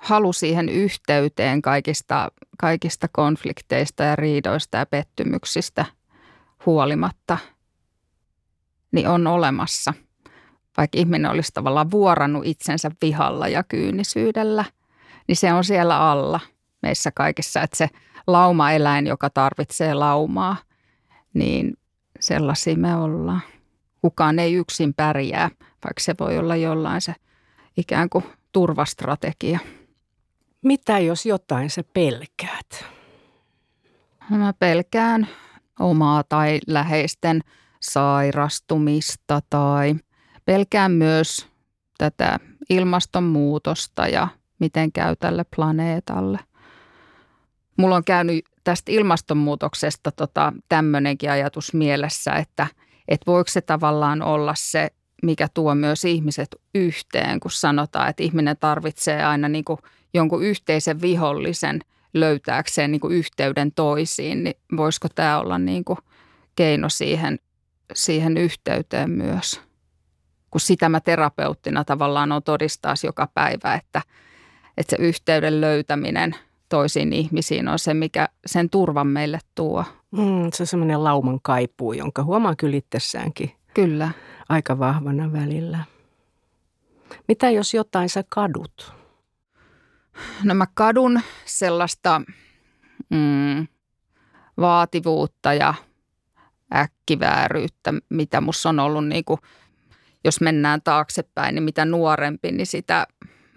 halu 0.00 0.32
siihen 0.32 0.68
yhteyteen 0.68 1.62
kaikista, 1.62 2.32
kaikista 2.58 3.08
konflikteista 3.12 4.02
ja 4.02 4.16
riidoista 4.16 4.78
ja 4.78 4.86
pettymyksistä 4.86 5.84
huolimatta, 6.66 7.38
niin 8.92 9.08
on 9.08 9.26
olemassa. 9.26 9.94
Vaikka 10.76 10.98
ihminen 10.98 11.30
olisi 11.30 11.50
tavallaan 11.54 11.90
vuorannut 11.90 12.46
itsensä 12.46 12.90
vihalla 13.02 13.48
ja 13.48 13.62
kyynisyydellä, 13.62 14.64
niin 15.28 15.36
se 15.36 15.52
on 15.52 15.64
siellä 15.64 16.10
alla 16.10 16.40
meissä 16.82 17.10
kaikissa, 17.10 17.62
että 17.62 17.76
se 17.76 17.88
laumaeläin, 18.26 19.06
joka 19.06 19.30
tarvitsee 19.30 19.94
laumaa, 19.94 20.56
niin 21.34 21.76
sellaisia 22.20 22.76
me 22.76 22.96
ollaan. 22.96 23.40
Kukaan 24.02 24.38
ei 24.38 24.54
yksin 24.54 24.94
pärjää, 24.94 25.50
vaikka 25.60 26.00
se 26.00 26.14
voi 26.20 26.38
olla 26.38 26.56
jollain 26.56 27.00
se 27.00 27.14
ikään 27.76 28.10
kuin 28.10 28.24
turvastrategia. 28.52 29.58
Mitä 30.62 30.98
jos 30.98 31.26
jotain 31.26 31.70
sä 31.70 31.84
pelkäät? 31.92 32.84
Mä 34.30 34.52
pelkään 34.58 35.28
omaa 35.78 36.24
tai 36.28 36.58
läheisten 36.66 37.40
sairastumista 37.80 39.40
tai 39.50 39.94
pelkään 40.50 40.92
myös 40.92 41.48
tätä 41.98 42.38
ilmastonmuutosta 42.70 44.08
ja 44.08 44.28
miten 44.58 44.92
käy 44.92 45.16
tälle 45.16 45.44
planeetalle. 45.56 46.38
Mulla 47.76 47.96
on 47.96 48.04
käynyt 48.04 48.44
tästä 48.64 48.92
ilmastonmuutoksesta 48.92 50.12
tota, 50.12 50.52
tämmöinenkin 50.68 51.30
ajatus 51.30 51.74
mielessä, 51.74 52.32
että, 52.32 52.66
että 53.08 53.26
voiko 53.26 53.50
se 53.50 53.60
tavallaan 53.60 54.22
olla 54.22 54.54
se, 54.56 54.90
mikä 55.22 55.48
tuo 55.54 55.74
myös 55.74 56.04
ihmiset 56.04 56.56
yhteen, 56.74 57.40
kun 57.40 57.50
sanotaan, 57.50 58.08
että 58.08 58.22
ihminen 58.22 58.56
tarvitsee 58.56 59.24
aina 59.24 59.48
niin 59.48 59.64
kuin– 59.64 59.78
jonkun 60.14 60.44
yhteisen 60.44 61.00
vihollisen 61.00 61.80
löytääkseen 62.14 62.90
niin 62.92 63.00
kuin 63.00 63.14
yhteyden 63.14 63.72
toisiin, 63.72 64.44
niin 64.44 64.54
voisiko 64.76 65.08
tämä 65.14 65.40
olla 65.40 65.58
niin 65.58 65.84
kuin 65.84 65.98
keino 66.56 66.88
siihen, 66.88 67.38
siihen 67.94 68.36
yhteyteen 68.36 69.10
myös? 69.10 69.69
Kun 70.50 70.60
sitä 70.60 70.88
mä 70.88 71.00
terapeuttina 71.00 71.84
tavallaan 71.84 72.32
on 72.32 72.42
todistaa 72.42 72.94
joka 73.04 73.28
päivä, 73.34 73.74
että, 73.74 74.02
että 74.76 74.96
se 74.96 75.02
yhteyden 75.02 75.60
löytäminen 75.60 76.34
toisiin 76.68 77.12
ihmisiin 77.12 77.68
on 77.68 77.78
se, 77.78 77.94
mikä 77.94 78.28
sen 78.46 78.70
turvan 78.70 79.06
meille 79.06 79.38
tuo. 79.54 79.84
Mm, 80.10 80.50
se 80.52 80.62
on 80.62 80.66
semmoinen 80.66 81.04
lauman 81.04 81.38
kaipuu, 81.42 81.92
jonka 81.92 82.22
huomaa 82.24 82.56
kyllä 82.56 82.76
itsessäänkin. 82.76 83.52
Kyllä. 83.74 84.10
Aika 84.48 84.78
vahvana 84.78 85.32
välillä. 85.32 85.84
Mitä 87.28 87.50
jos 87.50 87.74
jotain 87.74 88.08
sä 88.08 88.24
kadut? 88.28 88.92
No 90.44 90.54
mä 90.54 90.66
kadun 90.74 91.20
sellaista 91.44 92.22
mm, 93.10 93.66
vaativuutta 94.60 95.54
ja 95.54 95.74
äkkivääryyttä, 96.74 97.94
mitä 98.08 98.40
musta 98.40 98.68
on 98.68 98.78
ollut 98.78 99.06
niin 99.06 99.24
kuin, 99.24 99.40
jos 100.24 100.40
mennään 100.40 100.82
taaksepäin, 100.82 101.54
niin 101.54 101.62
mitä 101.62 101.84
nuorempi, 101.84 102.52
niin 102.52 102.66
sitä 102.66 103.06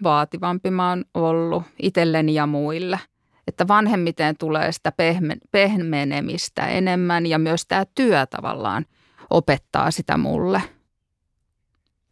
vaativampi 0.02 0.70
mä 0.70 0.88
oon 0.88 1.04
ollut 1.14 1.62
itselleni 1.82 2.34
ja 2.34 2.46
muille. 2.46 3.00
Että 3.46 3.68
vanhemmiten 3.68 4.36
tulee 4.36 4.72
sitä 4.72 4.92
pehme, 4.92 5.36
pehmenemistä 5.50 6.66
enemmän 6.66 7.26
ja 7.26 7.38
myös 7.38 7.66
tämä 7.66 7.84
työ 7.94 8.26
tavallaan 8.26 8.86
opettaa 9.30 9.90
sitä 9.90 10.16
mulle. 10.16 10.62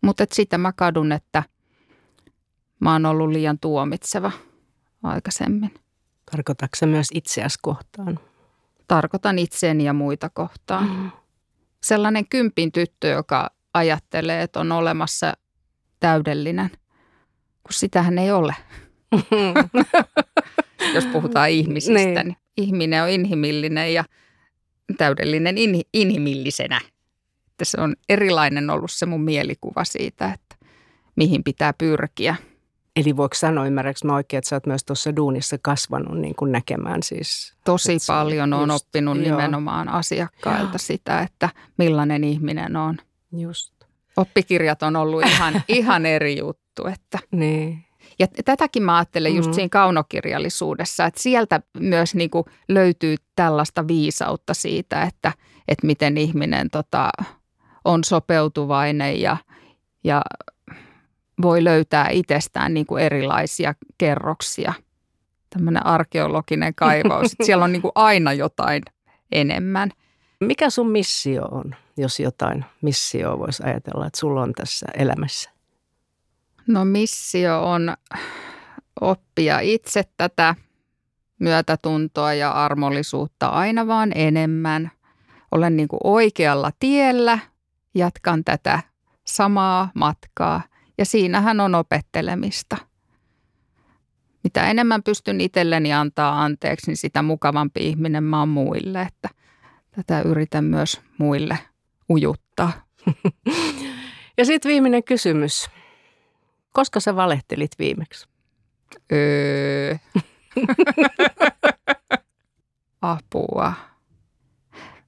Mutta 0.02 0.24
sitä 0.32 0.58
mä 0.58 0.72
kadun, 0.72 1.12
että 1.12 1.42
mä 2.80 2.92
oon 2.92 3.06
ollut 3.06 3.30
liian 3.30 3.58
tuomitseva 3.58 4.32
aikaisemmin. 5.02 5.74
Tarkoitatko 6.30 6.76
se 6.76 6.86
myös 6.86 7.08
itseäsi 7.14 7.58
kohtaan? 7.62 8.18
Tarkoitan 8.88 9.38
itseäni 9.38 9.84
ja 9.84 9.92
muita 9.92 10.30
kohtaan. 10.30 10.90
Mm. 10.90 11.10
Sellainen 11.82 12.28
kympin 12.28 12.72
tyttö, 12.72 13.08
joka 13.08 13.50
ajattelee, 13.74 14.42
että 14.42 14.60
on 14.60 14.72
olemassa 14.72 15.32
täydellinen, 16.00 16.70
kun 17.62 17.72
sitähän 17.72 18.18
ei 18.18 18.30
ole. 18.30 18.54
Jos 20.94 21.06
puhutaan 21.06 21.50
ihmisistä, 21.50 21.94
niin. 21.94 22.14
niin 22.14 22.36
ihminen 22.56 23.02
on 23.02 23.08
inhimillinen 23.08 23.94
ja 23.94 24.04
täydellinen 24.98 25.58
in, 25.58 25.80
inhimillisenä. 25.92 26.80
Että 27.50 27.64
se 27.64 27.80
on 27.80 27.96
erilainen 28.08 28.70
ollut 28.70 28.90
se 28.90 29.06
mun 29.06 29.24
mielikuva 29.24 29.84
siitä, 29.84 30.32
että 30.32 30.66
mihin 31.16 31.44
pitää 31.44 31.72
pyrkiä– 31.72 32.36
Eli 32.96 33.16
voiko 33.16 33.34
sanoa, 33.34 33.66
ymmärrätkö 33.66 34.06
mä 34.06 34.14
oikein, 34.14 34.38
että 34.38 34.48
sä 34.48 34.56
oot 34.56 34.66
myös 34.66 34.84
tuossa 34.84 35.16
duunissa 35.16 35.56
kasvanut 35.62 36.18
niin 36.18 36.34
kuin 36.34 36.52
näkemään 36.52 37.02
siis? 37.02 37.54
Tosi 37.64 37.96
paljon 38.06 38.52
on 38.52 38.68
just, 38.68 38.84
oppinut 38.84 39.16
joo. 39.16 39.24
nimenomaan 39.24 39.88
asiakkailta 39.88 40.72
joo. 40.72 40.78
sitä, 40.78 41.20
että 41.20 41.48
millainen 41.78 42.24
ihminen 42.24 42.76
on. 42.76 42.96
Just. 43.32 43.72
Oppikirjat 44.16 44.82
on 44.82 44.96
ollut 44.96 45.26
ihan, 45.26 45.62
ihan 45.68 46.06
eri 46.06 46.38
juttu. 46.38 46.86
Että. 46.86 47.18
Niin. 47.30 47.84
Ja 48.18 48.26
tätäkin 48.44 48.82
mä 48.82 48.96
ajattelen 48.96 49.36
just 49.36 49.48
mm. 49.48 49.54
siinä 49.54 49.68
kaunokirjallisuudessa, 49.68 51.06
että 51.06 51.22
sieltä 51.22 51.60
myös 51.78 52.14
niin 52.14 52.30
kuin 52.30 52.44
löytyy 52.68 53.16
tällaista 53.36 53.88
viisautta 53.88 54.54
siitä, 54.54 55.02
että, 55.02 55.32
että 55.68 55.86
miten 55.86 56.18
ihminen 56.18 56.70
tota, 56.70 57.10
on 57.84 58.04
sopeutuvainen 58.04 59.20
ja, 59.20 59.36
ja 60.04 60.22
voi 61.42 61.64
löytää 61.64 62.08
itsestään 62.10 62.74
niin 62.74 62.86
kuin 62.86 63.02
erilaisia 63.02 63.74
kerroksia. 63.98 64.72
Tämmöinen 65.50 65.86
arkeologinen 65.86 66.74
kaivaus. 66.74 67.36
Siellä 67.42 67.64
on 67.64 67.72
niin 67.72 67.82
kuin 67.82 67.92
aina 67.94 68.32
jotain 68.32 68.82
enemmän. 69.32 69.90
Mikä 70.40 70.70
sun 70.70 70.90
missio 70.90 71.42
on, 71.42 71.74
jos 71.96 72.20
jotain 72.20 72.64
missio 72.82 73.38
voisi 73.38 73.62
ajatella, 73.62 74.06
että 74.06 74.20
sulla 74.20 74.42
on 74.42 74.52
tässä 74.52 74.86
elämässä? 74.94 75.50
No 76.66 76.84
missio 76.84 77.70
on 77.70 77.94
oppia 79.00 79.60
itse 79.60 80.02
tätä 80.16 80.54
myötätuntoa 81.38 82.34
ja 82.34 82.50
armollisuutta 82.50 83.46
aina 83.46 83.86
vaan 83.86 84.12
enemmän. 84.14 84.90
Olen 85.50 85.76
niin 85.76 85.88
kuin 85.88 86.00
oikealla 86.04 86.70
tiellä, 86.78 87.38
jatkan 87.94 88.44
tätä 88.44 88.82
samaa 89.24 89.90
matkaa 89.94 90.62
ja 90.98 91.04
siinähän 91.04 91.60
on 91.60 91.74
opettelemista. 91.74 92.76
Mitä 94.44 94.66
enemmän 94.66 95.02
pystyn 95.02 95.40
itselleni 95.40 95.92
antaa 95.92 96.42
anteeksi, 96.42 96.86
niin 96.86 96.96
sitä 96.96 97.22
mukavampi 97.22 97.88
ihminen 97.88 98.24
mä 98.24 98.38
oon 98.38 98.48
muille, 98.48 99.02
että 99.02 99.28
tätä 99.90 100.20
yritän 100.20 100.64
myös 100.64 101.00
muille 101.18 101.58
ujuttaa. 102.10 102.72
ja 104.38 104.44
sitten 104.44 104.68
viimeinen 104.68 105.04
kysymys. 105.04 105.70
Koska 106.72 107.00
sä 107.00 107.16
valehtelit 107.16 107.70
viimeksi? 107.78 108.28
Öö. 109.12 109.96
Apua. 113.02 113.72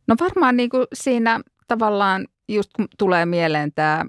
No 0.06 0.16
varmaan 0.20 0.56
niin 0.56 0.70
kuin 0.70 0.86
siinä 0.92 1.40
tavallaan 1.68 2.28
just 2.48 2.70
kun 2.76 2.88
tulee 2.98 3.26
mieleen 3.26 3.72
tämä 3.72 4.04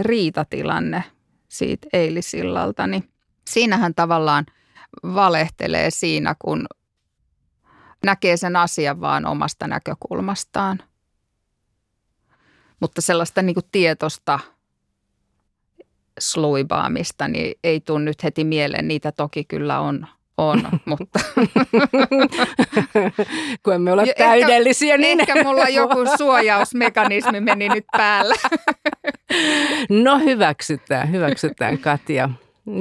riitatilanne 0.00 1.04
siitä 1.48 1.88
eilisillalta, 1.92 2.86
niin 2.86 3.10
siinähän 3.48 3.94
tavallaan 3.94 4.46
valehtelee 5.02 5.90
siinä, 5.90 6.34
kun 6.38 6.66
näkee 8.04 8.36
sen 8.36 8.56
asian 8.56 9.00
vaan 9.00 9.26
omasta 9.26 9.66
näkökulmastaan. 9.66 10.82
Mutta 12.80 13.00
sellaista 13.00 13.42
niin 13.42 13.54
kuin 13.54 13.66
tietosta 13.72 14.38
sluibaamista, 16.18 17.28
niin 17.28 17.54
ei 17.64 17.80
tule 17.80 18.00
nyt 18.00 18.24
heti 18.24 18.44
mieleen. 18.44 18.88
Niitä 18.88 19.12
toki 19.12 19.44
kyllä 19.44 19.80
on, 19.80 20.06
on 20.36 20.62
mutta... 20.84 21.20
Kun 23.62 23.74
emme 23.74 23.92
ole 23.92 24.14
täydellisiä, 24.18 24.94
ehkä, 24.94 25.06
niin... 25.06 25.20
Ehkä 25.20 25.44
mulla 25.44 25.68
joku 25.68 25.98
suojausmekanismi 26.18 27.40
meni 27.40 27.68
nyt 27.68 27.84
päällä. 27.96 28.34
no 30.04 30.18
hyväksytään, 30.18 31.10
hyväksytään 31.10 31.78
Katja. 31.78 32.30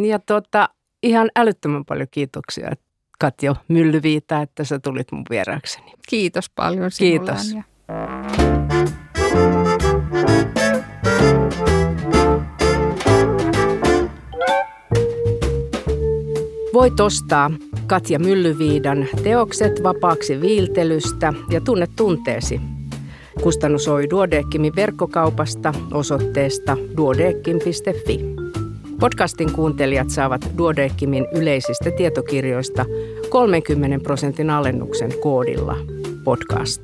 Ja 0.08 0.20
tota, 0.20 0.70
ihan 1.04 1.30
älyttömän 1.36 1.86
paljon 1.86 2.08
kiitoksia 2.12 2.72
Katja 3.20 3.56
Myllyviitä, 3.68 4.42
että 4.42 4.64
sä 4.64 4.80
tulit 4.80 5.12
mun 5.12 5.24
vieraakseni. 5.30 5.94
Kiitos 6.10 6.50
paljon 6.50 6.92
sinulle. 6.92 7.20
Kiitos. 7.20 7.56
Voit 16.78 17.00
ostaa 17.00 17.52
Katja 17.88 18.20
Myllyviidan 18.20 19.08
teokset 19.24 19.84
vapaaksi 19.84 20.42
viiltelystä 20.42 21.34
ja 21.50 21.62
tunne 21.62 21.88
tunteesi. 21.96 22.62
Kustannus 23.44 23.88
Oi 23.88 24.10
Duodeckimin 24.10 24.76
verkkokaupasta 24.76 25.74
osoitteesta 25.94 26.78
duodeckim.fi. 26.98 28.20
Podcastin 29.00 29.52
kuuntelijat 29.52 30.10
saavat 30.10 30.42
Duodeckimin 30.58 31.28
yleisistä 31.36 31.92
tietokirjoista 31.92 32.86
30 33.30 34.04
prosentin 34.04 34.50
alennuksen 34.50 35.12
koodilla 35.22 35.78
podcast. 36.24 36.82